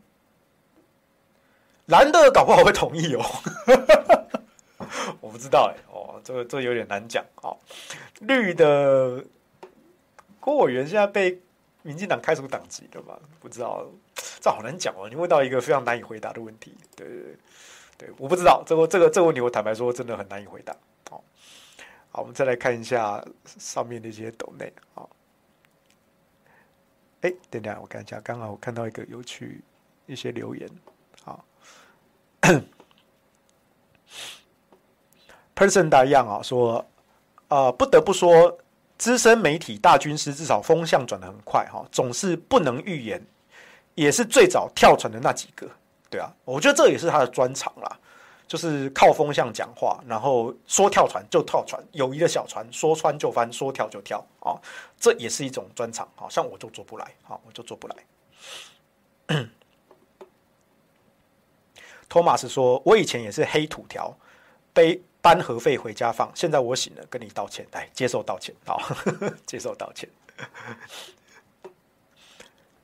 [1.85, 3.23] 蓝的搞不好会同意哦，
[5.21, 7.55] 我不知道哎，哦，这个这个有点难讲哦。
[8.19, 9.23] 绿的
[10.41, 11.39] 郭委员现在被
[11.87, 13.17] 民进党开除党籍了嘛？
[13.39, 13.87] 不知道，
[14.41, 15.07] 这好难讲哦。
[15.07, 17.37] 你问到一个非常难以回答的问题，对对
[17.97, 20.75] 对，我不知道这个这个这个问题，我坦白说真的很难以回答。
[21.09, 21.23] 好，
[22.11, 25.07] 好，我们再来看一下上面那些斗内啊。
[27.21, 29.61] 哎，等等，我看一下，刚好我看到一个有趣
[30.07, 30.69] 一些留言。
[35.55, 36.85] Person 大样啊，说，
[37.47, 38.59] 呃，不得不说，
[38.97, 43.21] 资深媒体大军师至少风向转得很快哈，总是不能预言，
[43.95, 45.69] 也是最早跳船的那几个，
[46.09, 47.99] 对啊，我觉得这也是他的专长啦，
[48.47, 54.55] 就是靠风向讲话，然后说跳船就跳船，友谊的小船说翻就翻，说跳就跳啊，
[54.99, 57.95] 这也是一种专长，好像我就做不来，好，我就做不来。
[62.09, 64.17] 托马斯说：“我以前也是黑土条，
[64.73, 66.31] 背搬盒费回家放。
[66.33, 68.81] 现在我醒了，跟你道歉，来接受道歉，好，
[69.45, 70.09] 接受道歉。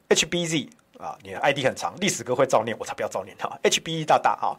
[0.09, 0.69] ”HBZ
[0.99, 3.49] 啊，你的 ID 很长，历史哥会照念，我才不要照念他。
[3.63, 4.53] HBZ 大大啊，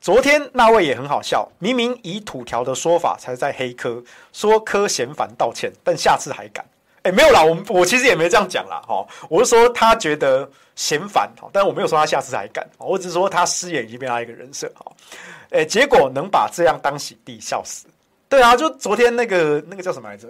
[0.00, 4.02] 昨天那位也很好笑，明明以土条的说法才在黑科，
[4.32, 6.66] 说科嫌烦道歉，但下次还敢。
[7.06, 14.90] 哎，没有啦，我我其实也没这样讲啦，哈，我是说他觉得嫌烦，哈，但我没有说他下次还敢，我只是说他失言已经变他一个人设，哈，
[15.50, 17.86] 哎，结果能把这样当洗地，笑死，
[18.28, 20.28] 对啊，就昨天那个那个叫什么来着，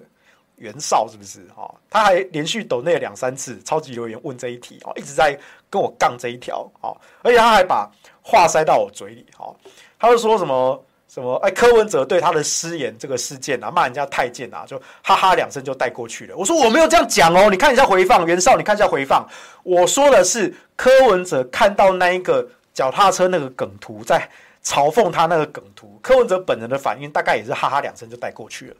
[0.57, 5.35] 袁绍是不是，哈，他还连续抖内两三次超级留言问这一题，哦，一直在
[5.70, 9.51] 跟我杠这一条，哦，而且他还把话塞到我嘴里，哈，
[9.99, 10.85] 他就说什么。
[11.17, 11.35] 什么？
[11.37, 16.37] 哎，柯文哲对他的失言这个事件啊，骂人家太监啊，就哈哈两声就带过去了。
[16.37, 19.27] 我说我没有这样讲哦，你看一下回放，袁绍，你看一下回放。
[19.62, 24.29] 我说的是柯文哲看到那一个脚踏车那个梗图，在
[24.62, 28.77] 嘲讽他那个梗图，柯文哲本人的反应大概也是哈哈两声就带过去了，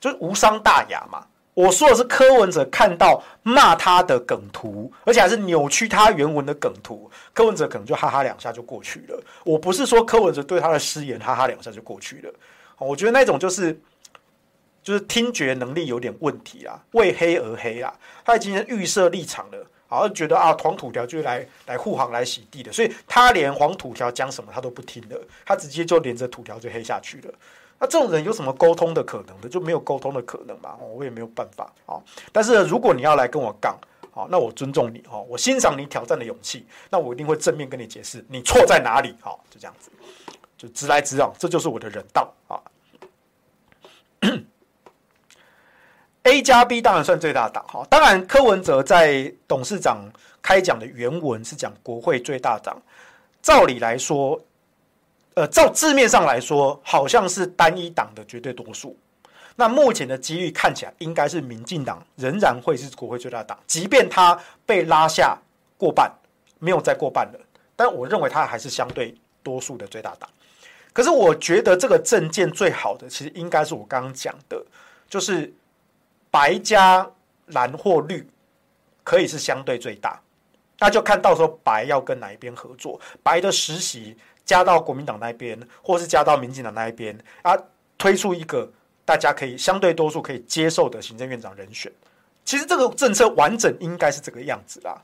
[0.00, 1.24] 就是无伤大雅嘛。
[1.58, 9.20] 我说的是柯文哲看到骂他的梗图，而且还是扭曲他原文的梗图，柯文哲可能就哈哈两下就过去了。
[9.42, 12.32] 我不是说柯文哲对他的失言哈哈两下就过去了，
[12.78, 13.76] 我觉得那种就是
[14.84, 17.92] 就是听觉能力有点问题啊，为黑而黑啊，
[18.24, 27.34] 他已经预设立场了，好像觉得啊黄土条就来来护航来洗地的，所以他连黄土条讲什么他都不听了，他直接就连着土条就黑下去了。
[27.80, 29.48] 那这种人有什么沟通的可能的？
[29.48, 30.76] 就没有沟通的可能嘛？
[30.76, 31.94] 我也没有办法啊。
[32.32, 33.78] 但是如果你要来跟我杠，
[34.10, 39.14] 好，那我尊重你哈，我欣赏你挑战的勇气，那我一定会正面跟你解释你错在哪里。
[39.20, 39.92] 好，就这样子，
[40.56, 42.58] 就直来直往，这就是我的人道啊。
[46.24, 49.98] A 加 B 当然算最大党哈，当然柯文哲在董事长
[50.42, 52.76] 开讲的原文是讲国会最大党，
[53.40, 54.40] 照理来说。
[55.38, 58.98] 呃，照字面上来说，好像是单一党的绝对多数。
[59.54, 64.36] 那目前的几率看起来，应该是民进党仍然会是国会最大党，即便他
[64.66, 65.38] 被拉下
[65.76, 66.12] 过半，
[66.58, 67.38] 没有再过半了。
[67.76, 70.28] 但我认为他还是相对多数的最大党。
[70.92, 74.60] 可是我觉得这个政见最好的，其实应该是我刚刚讲的，
[75.08, 75.54] 就是
[76.32, 77.08] 白加
[77.46, 78.28] 蓝或绿，
[79.04, 80.20] 可以是相对最大。
[80.80, 84.16] 那就看到时候白要跟哪一边合作，白的实习
[84.48, 87.54] 加到国民党那边，或是加到民进党那一边啊，
[87.98, 88.66] 推出一个
[89.04, 91.92] 大家可以相对多数可以接受的行政院长人选。
[92.46, 94.96] 其实这个政策完整应该是这个样子啦，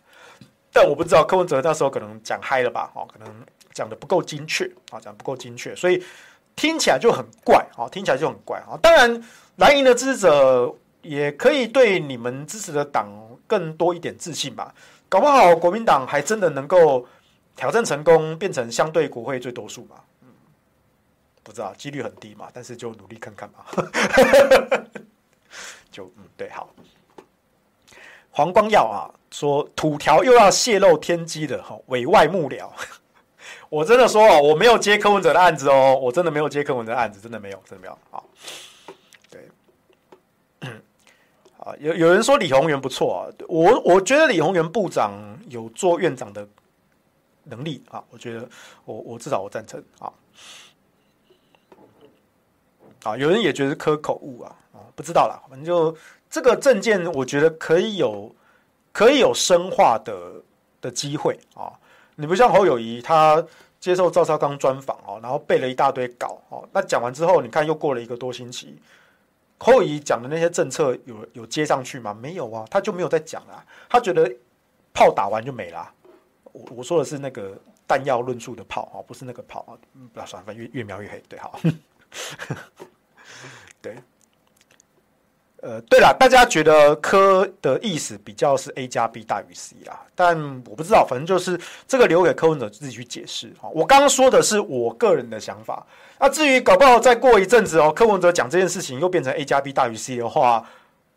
[0.72, 3.28] 但我不知道柯文哲那时候可能讲嗨了吧，哦，可能
[3.74, 6.03] 讲得不够精确啊，讲不够精确，所以
[6.57, 8.78] 听起来就很怪啊，听起来就很怪啊。
[8.80, 9.22] 当然，
[9.57, 13.07] 蓝营的支持者也可以对你们支持的党
[13.47, 14.74] 更多一点自信吧。
[15.11, 17.07] 搞不好国民党还真的能够
[17.57, 19.96] 挑战成功，变成相对国会最多数嘛？
[21.42, 23.64] 不知道，几率很低嘛，但是就努力看看嘛。
[25.90, 26.68] 就嗯，对，好。
[28.30, 32.68] 黄光耀啊，说土条又要泄露天机的哈，委外幕僚。
[33.68, 37.98] 我真的说哦，我没有接柯文哲的案子哦，我真的没有接柯文哲的案子，真的没有，真的没有。
[38.11, 38.24] 好，
[39.30, 39.48] 对。
[41.59, 45.12] 啊，有有人说李鸿源不错啊，我我觉得李鸿源部长
[45.48, 46.48] 有做院长的
[47.45, 48.49] 能力啊，我觉得
[48.84, 50.12] 我我至少我赞成啊。
[53.05, 55.97] 啊，有人也觉得可口误啊，啊，不知道啦，反正就
[56.30, 58.34] 这个政见，我觉得可以有
[58.92, 60.42] 可以有深化的
[60.80, 61.72] 的机会啊。
[62.16, 63.45] 你不像侯友宜，他
[63.78, 68.78] 接受赵少康专访哦，然后背了一大堆稿哦，那讲完之后，你看又过了一个多星期。
[69.59, 72.14] 侯友宜讲的那些政策有有接上去吗？
[72.14, 73.64] 没有啊，他就没有再讲啊。
[73.88, 74.30] 他觉得
[74.95, 75.92] 炮打完就没了。
[76.55, 77.52] 我我说的是那个
[77.86, 79.74] 弹药论述的炮啊，不是那个炮啊。
[80.12, 81.22] 不要算，反正越越描越黑。
[81.28, 81.61] 对，好。
[83.82, 83.96] 对。
[85.61, 90.38] 呃，对了，大家觉得科的意思比较是 A 加 B 大于 C 啦，但
[90.68, 93.50] 我不知道，反正就是这个留给柯文哲自己去解释。
[93.72, 95.86] 我刚刚说的是我个人的想法。
[96.18, 100.68] 那至于搞不好再过一阵子哦，柯文哲讲这件事情又变成 A 加 B 大于 C 的话，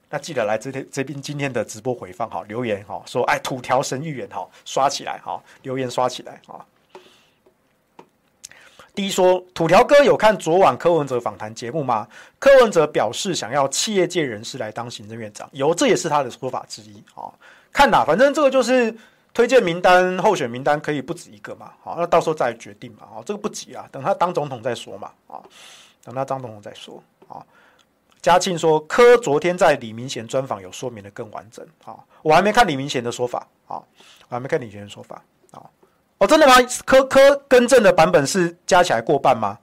[0.10, 6.66] 那记得来这天这边今天的直播回放哈，留言哈，说哎土条神预言哈，刷起来哈，留言刷起来哈。
[8.96, 12.08] 第一说，土条哥有看昨晚柯文哲访谈节目吗？
[12.40, 17.30] 柯文哲表示想要企业界人士来当行政院长，有，这也是他的说法之一啊。
[17.72, 18.96] 看呐，反正这个就是
[19.34, 25.44] 推荐名单、候选名单可以不止一个嘛，好，那到时候再决定嘛，好，这个不急啊，等他当总统再说嘛，啊，
[26.04, 27.46] 等他当总统再说啊。
[28.22, 33.82] 嘉庆说，柯昨天在李明贤专访有说明的更完整啊，我还没看李明贤的说法啊，
[34.28, 35.62] 我还没看李明贤的说法啊。
[36.18, 36.56] 哦，真的吗？
[36.86, 39.58] 柯柯更正的版本是加起来过半吗？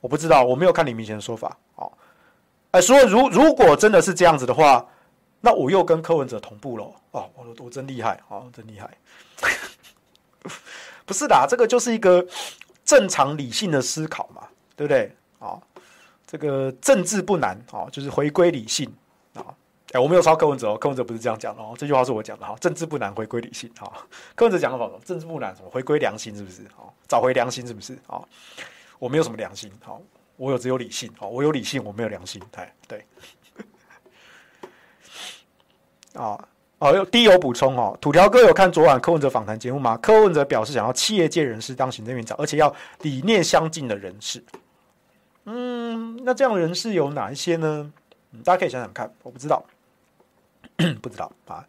[0.00, 1.56] 我不知道，我没有看李明贤的说法。
[1.76, 1.90] 哦，
[2.72, 4.84] 哎，所以如如果真的是这样子的话，
[5.40, 6.84] 那我又跟柯文哲同步了。
[7.12, 8.90] 哦，我我真厉害，哦，真厉害。
[11.06, 12.26] 不是的，这个就是一个
[12.84, 14.42] 正常理性的思考嘛，
[14.74, 15.14] 对不对？
[15.38, 15.60] 哦，
[16.32, 18.90] 这个政治不难，哦，就是回归理性
[19.34, 19.44] 啊。
[19.92, 22.56] 哎，我没有抄柯文哲哦，柯文哲不是这样讲的哦，这句话是我讲的哈。
[22.58, 23.92] 政治不难，回归理性哈。
[24.34, 24.98] 柯文哲讲的什么？
[25.04, 26.62] 政治不难，什么回归良心是不是？
[26.74, 27.98] 好，找回良心是不是？
[28.06, 28.26] 好，
[28.98, 30.00] 我没有什么良心，好，
[30.38, 33.04] 我有只有理性，好，我有理性，我没有良心，哎，对。
[36.14, 36.42] 啊，
[36.80, 39.98] 哦，有第有补充哦，土条哥有看昨晚柯文哲访谈节目吗？
[39.98, 44.42] 柯文哲表示想要企业界人士当行政院长，而且要理念相近的人士。
[45.44, 47.92] 嗯，那这样的人士有哪一些呢？
[48.44, 49.64] 大家可以想想看，我不知道。
[51.00, 51.64] 不知道啊，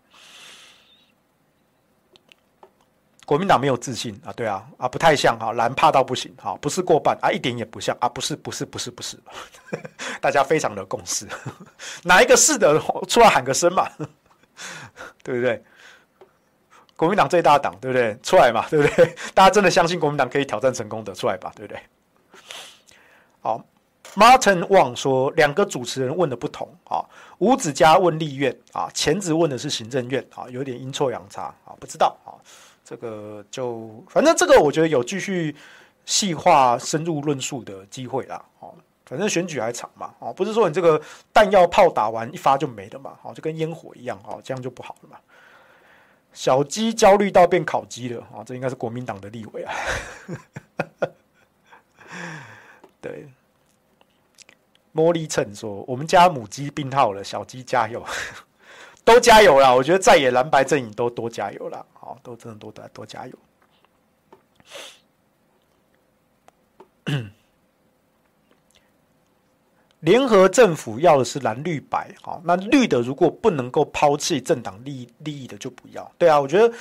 [3.26, 9.20] 国民党没有自信啊，对啊，啊不太像哈，蓝怕到不行哈，不是过半啊，一点也不像啊，不是不是不是不是，
[10.22, 11.28] 大家非常的共识，
[12.04, 13.88] 哪一个是的出来喊个声嘛，
[15.22, 15.64] 对不对？
[16.96, 18.18] 国民党最大党，对不对？
[18.24, 19.16] 出来嘛，对不对？
[19.34, 21.80] 大家真的相信国民党可以挑战成功的，出来吧，对不对？
[23.44, 23.64] 好。
[24.16, 27.02] Martin Wang 说：“两个主持人问的不同啊，
[27.40, 32.36] 吴子嘉问立院啊，前子问的是行政院啊，有点阴错阳差啊，不知道啊，
[32.84, 35.56] 这个就反正这个我觉得有继续
[36.06, 38.44] 细化深入论述的机会啦。
[38.60, 38.76] 哦，
[39.06, 45.18] 反正选举还长嘛，哦，不是说你这个弹药炮打完一发就没了嘛，哦，就跟烟火一样，哦，这样就不好了嘛。
[46.34, 49.74] 小鸡焦虑到变烤鸡了啊，这应该是国民党的立委啊，
[53.04, 53.28] 对。”
[54.96, 58.06] 茉莉称说：“我们家母鸡病号了，小鸡加油，
[59.04, 59.74] 都加油啦！
[59.74, 63.34] 我觉得在野蓝白阵营都多加油啦，好，都真的多多多加油。
[70.02, 76.12] 联合政府要的是蓝绿白，好，那绿的如果不能够抛弃政党利益利益的就不要。
[76.20, 76.72] 对啊，我觉得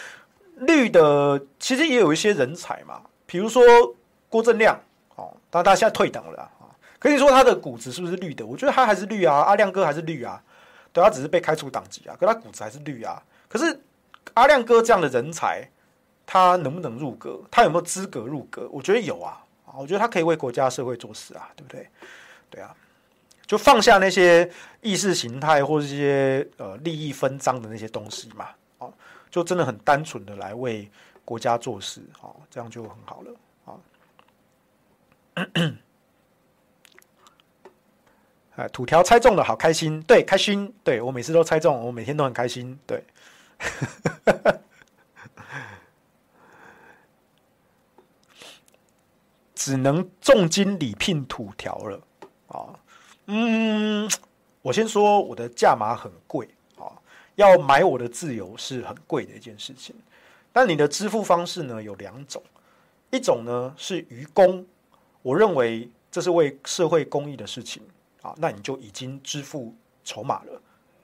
[0.57, 3.63] 绿的其实也有一些人才嘛，比如说
[4.29, 4.79] 郭正亮，
[5.17, 8.47] 哦，但他现在退党了啊。”可以说他的骨子是不是绿的？
[8.47, 10.41] 我觉得他还是绿啊，阿亮哥还是绿啊，
[10.93, 13.21] 对，他只是被开除党籍啊，可他骨子还是绿啊。
[13.49, 13.81] 可是
[14.35, 15.69] 阿亮哥这样的人才，
[16.25, 17.41] 他能不能入阁？
[17.51, 18.69] 他有没有资格入阁？
[18.71, 19.45] 我觉得有啊，
[19.77, 21.89] 我觉得他可以为国家社会做事啊，对不对？
[22.49, 22.73] 对啊，
[23.49, 24.49] 就放下那些
[24.81, 28.93] 意识形态或者这些呃利益分赃的那些东西嘛，哦，
[29.29, 30.89] 就真的很单纯的来为
[31.25, 33.31] 国家做事，哦，这样就很好了，
[35.35, 35.47] 哎，
[38.73, 43.03] 土条猜中了，好开心，对，开心，对，我每次都猜中，我每天都很开心，对。
[49.55, 52.01] 只能重金礼聘土条了
[52.49, 52.75] 啊！
[53.27, 54.11] 嗯，
[54.61, 56.91] 我先说我的价码很贵啊，
[57.37, 59.95] 要买我的自由是很贵的一件事情。
[60.53, 62.43] 但你的支付方式呢，有两种，
[63.13, 64.67] 一种呢是愚公，
[65.23, 67.83] 我认为这是为社会公益的事情
[68.21, 70.61] 啊，那你就已经支付筹码了，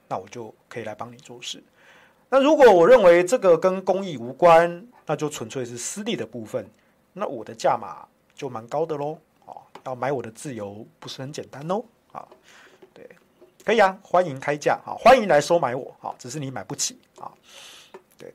[0.07, 1.63] 那我就可以来帮你做事。
[2.29, 6.69] 那如果我认为这个跟公益无关，那就纯粹是私利的部分，
[7.13, 8.05] 那我的价码。
[8.35, 9.51] 就蛮高的喽，啊，
[9.83, 12.25] 要买我的自由不是很简单哦，啊，
[12.93, 13.05] 对，
[13.65, 17.29] 可以啊，欢迎开价，啊，欢迎来收买我，啊，只是你买不起，啊，
[18.17, 18.33] 对，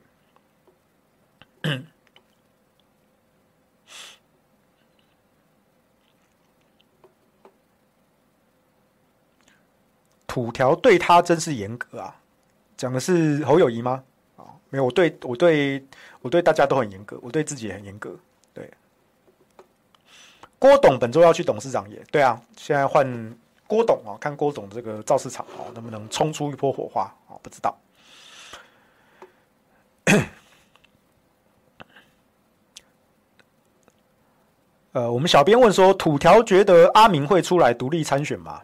[10.35, 12.13] 土条对他真是严格啊，
[12.75, 14.03] 讲的是侯友宜吗？
[14.35, 15.81] 啊，没有，我对我对
[16.21, 18.13] 我对大家都很严格，我对自己也很严格。
[18.53, 18.69] 对
[20.59, 23.33] 郭董本周要去董事长也对啊，现在换
[23.65, 27.39] 郭董啊，看郭董这个造势场啊，能不能冲出一波火花啊？
[27.41, 27.77] 不知道。
[34.91, 38.61] 呃，我们小编问说，土条觉得阿明会出来独立参选吗？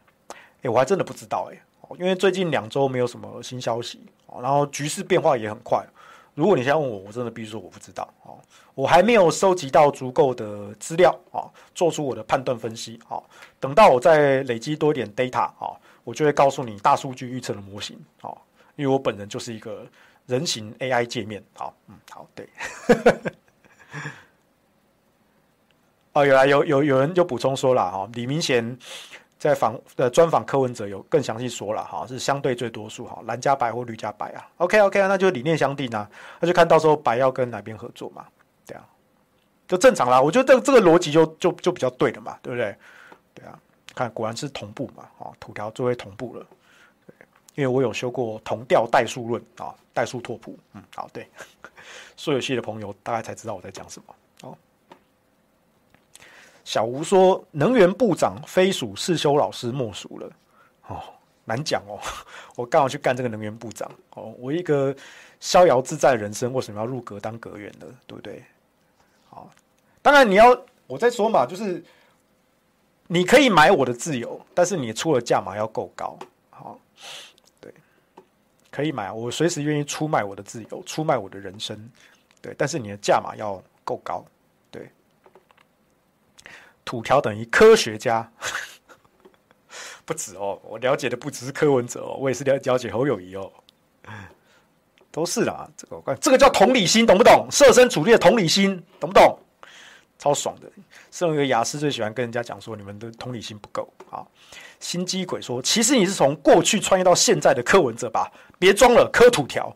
[0.62, 1.60] 哎，我还真的不知道哎，
[1.98, 4.00] 因为最近两周没有什么新消息，
[4.42, 5.86] 然后局势变化也很快。
[6.34, 8.40] 如果你现在问我，我真的必须说我不知道哦，
[8.74, 11.44] 我还没有收集到足够的资料啊，
[11.76, 13.22] 做出我的判断分析啊。
[13.60, 18.32] 等到我再累积多一点 data 啊，我就会告诉你大数据预测的模型啊。
[18.78, 19.86] 因为我本人就是一个
[20.26, 22.48] 人形 AI 界面，好，嗯，好，对。
[26.14, 28.78] 哦，有来有有有人就补充说了哈，李明贤。
[29.42, 34.48] 在访的专访柯文哲有更详细说了哈，是相对最多数哈，蓝加白或绿加白啊。
[34.58, 36.08] OK OK 啊，那就理念相近啊，
[36.40, 38.28] 那就看到时候白要跟哪边合作嘛，
[38.68, 38.86] 对啊，
[39.68, 40.22] 就正常啦。
[40.22, 42.76] 我觉得这个这个逻辑就就就比较对的嘛，对不对？
[43.34, 43.58] 对啊，
[43.96, 46.46] 看果然是同步嘛，哦，土条作为同步了，
[47.56, 51.28] 因为我有修过同调代数论啊，代数拓扑，嗯，好，对，
[52.16, 54.14] 数学系的朋友大概才知道我在讲什么。
[56.64, 60.32] 小吴说：“能源部长非属世修老师莫属了，
[60.88, 61.02] 哦，
[61.44, 62.00] 难讲哦。
[62.56, 64.96] 我刚好去干这个能源部长哦，我一个
[65.40, 67.86] 逍遥自在人生，为什么要入阁当阁员呢？
[68.06, 68.44] 对不对？
[69.30, 69.50] 好，
[70.02, 70.56] 当然你要
[70.86, 71.84] 我再说嘛，就是
[73.08, 76.18] 你可以买我的自由，但是你出的价码要够高。
[76.52, 76.80] 好，
[77.60, 77.74] 对，
[78.70, 81.90] 可以买，我随时愿意出卖我的自由，出卖我的人生。
[82.40, 84.24] 对，但是你的价码要够高。”
[86.84, 88.30] 土条等于科学家，
[90.06, 93.52] 不止哦，我了解的不只是柯文哲哦，我也是了了解侯友谊哦，
[95.12, 97.48] 都是啦，这个我看这个叫同理心，懂不懂？
[97.52, 99.38] 设身处地的同理心，懂不懂？
[100.18, 100.72] 超爽的，
[101.10, 104.26] 身为一个亚斯最喜欢跟人家讲说，你们的同理心不够啊。
[104.80, 108.32] 心机鬼说，其实你是从过去穿越到现在的柯文哲吧？
[108.60, 109.76] 别装了，柯土条，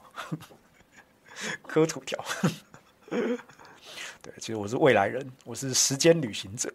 [1.67, 2.23] 柯土条，
[3.09, 6.71] 对，其实我是未来人，我是时间旅行者。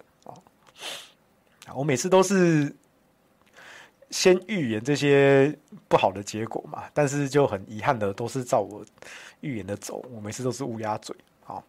[1.75, 2.75] 我每次都是
[4.11, 5.57] 先预言这些
[5.87, 8.85] 不好的结果嘛，但是就很遗憾的都是照我
[9.41, 10.05] 预言的走。
[10.13, 11.15] 我每次都是乌鸦嘴。
[11.45, 11.63] 好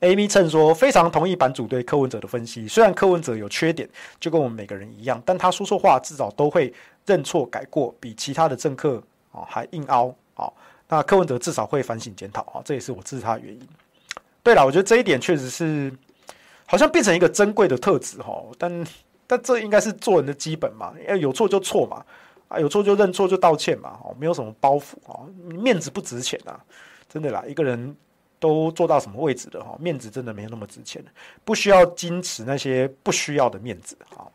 [0.00, 3.88] ，Amy 称说非常同意版主对柯文哲的分析，虽然柯文哲有缺点，
[4.20, 6.72] 就跟我们每个人一样，但他说错话至少都会
[7.06, 10.48] 认错改过，比其他的政客啊还硬凹啊。
[10.88, 13.68] 那柯文哲至少会反省检讨啊，这也是我支持他的原因。
[14.44, 15.92] 对了，我觉得这一点确实是
[16.66, 18.86] 好像变成一个珍贵的特质哈，但。
[19.30, 22.04] 但这应该是做人的基本嘛，要有错就错嘛，
[22.48, 26.58] 啊，有错就认错就道歉嘛，哦，没有什么包袱啊，面子不值钱啊，
[27.08, 27.94] 真的啦，一个人
[28.40, 31.00] 都做到什么位置的哈，面子真的没有那么值钱，
[31.44, 34.26] 不需要矜持那些不需要的面子啊。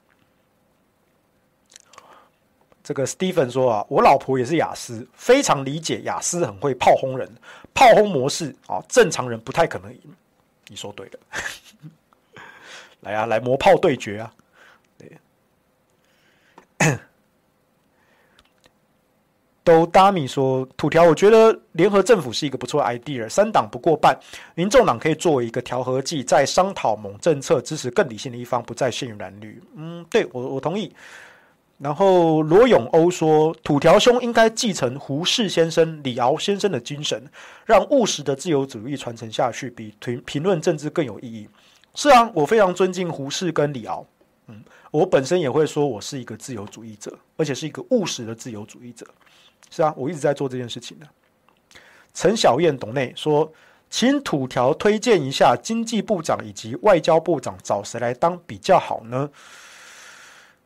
[2.81, 7.29] 这个 Stephen 说啊，我老婆也是雅思，非常理解雅思很会炮轰人，
[7.73, 9.99] 炮轰模式啊，正常人不太可能赢。
[10.69, 11.19] 你说对了，
[13.01, 14.33] 来啊，来磨炮对决啊！
[19.63, 24.15] 都大米说土条，我觉得联合政府是一个不错 idea，三党不过半，
[24.53, 29.59] 民众党可以作为一个调和剂，在商讨某政策，支持更理性的一方，不再陷入蓝绿。
[29.75, 30.93] 嗯，对我我同意。
[31.79, 37.21] 然后罗永欧说，土条兄应该继承胡适先生、李敖先生的精神，
[37.65, 41.49] 让务实的自由主义传承下去，比评评论政治更有意义。
[41.95, 44.05] 是啊，我非常尊敬胡适跟李敖。
[44.47, 49.05] 嗯，我本身也会说我是一个自由主义者，而且是一个务实的自由主义者。
[49.71, 51.07] 是啊，我一直在做这件事情的。
[52.13, 53.51] 陈小燕董内说，
[53.89, 59.29] 请土条推荐一下经济部长以及外交部长找谁来当比较好呢？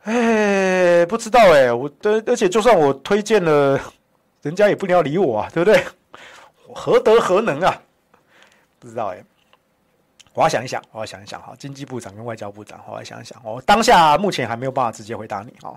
[0.02, 3.80] 哎，不知道哎，我的而且就算我推荐了，
[4.42, 5.84] 人家也不一定要理我啊，对不对？
[6.74, 7.82] 何德何能啊？
[8.78, 9.24] 不知道哎，
[10.32, 15.74] 我要想一想，我要想一想哈，经济部长跟外交部长，我要想一想，我当下目前还没有办法直接回答你啊。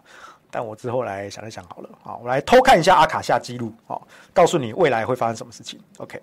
[0.52, 5.80] 但我之后来想一想好了，好，我来偷看一下阿卡夏记录，好，告诉你未来会发生什么事情。
[5.98, 6.22] OK，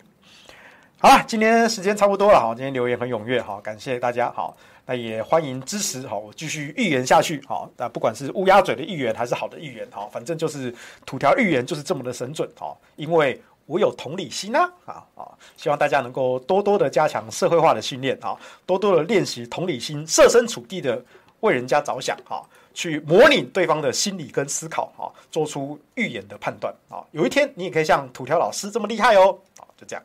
[0.98, 4.56] 好了，今天时间差不多了，哈，今天留言很踊跃，哈，感谢大家，好，
[4.86, 10.72] 那也欢迎支持，好，我继续预言下去，好，那不管是乌鸦嘴的预言还是好的预言，好，反正就是
[11.04, 21.00] 土条预言就是这么的神准，好，因为我有同理心啊，啊啊，希望大家能够多多的加强社会化的训练，啊，多多的练习同理心，设身处地的
[21.38, 22.42] 为人家着想，哈。
[22.72, 30.02] 去模拟对方的心理跟思考，啊，做出预言的判断，啊，有一天你也可以像土条老师这么厉害哦，啊，就这样，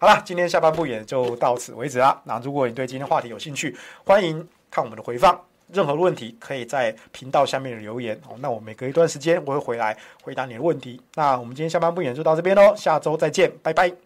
[0.00, 2.18] 好了，今天下半部也就到此为止啦。
[2.24, 5.38] 那如果你对今天话题有兴趣，欢迎看我们的回放，
[5.72, 11.00] 任何问题可以在频道下面留言，哦，那我每隔一段时间我会回来回答你的问题。
[11.14, 14.05] 那我们今天下半部也就到这边喽，下周再见，拜拜。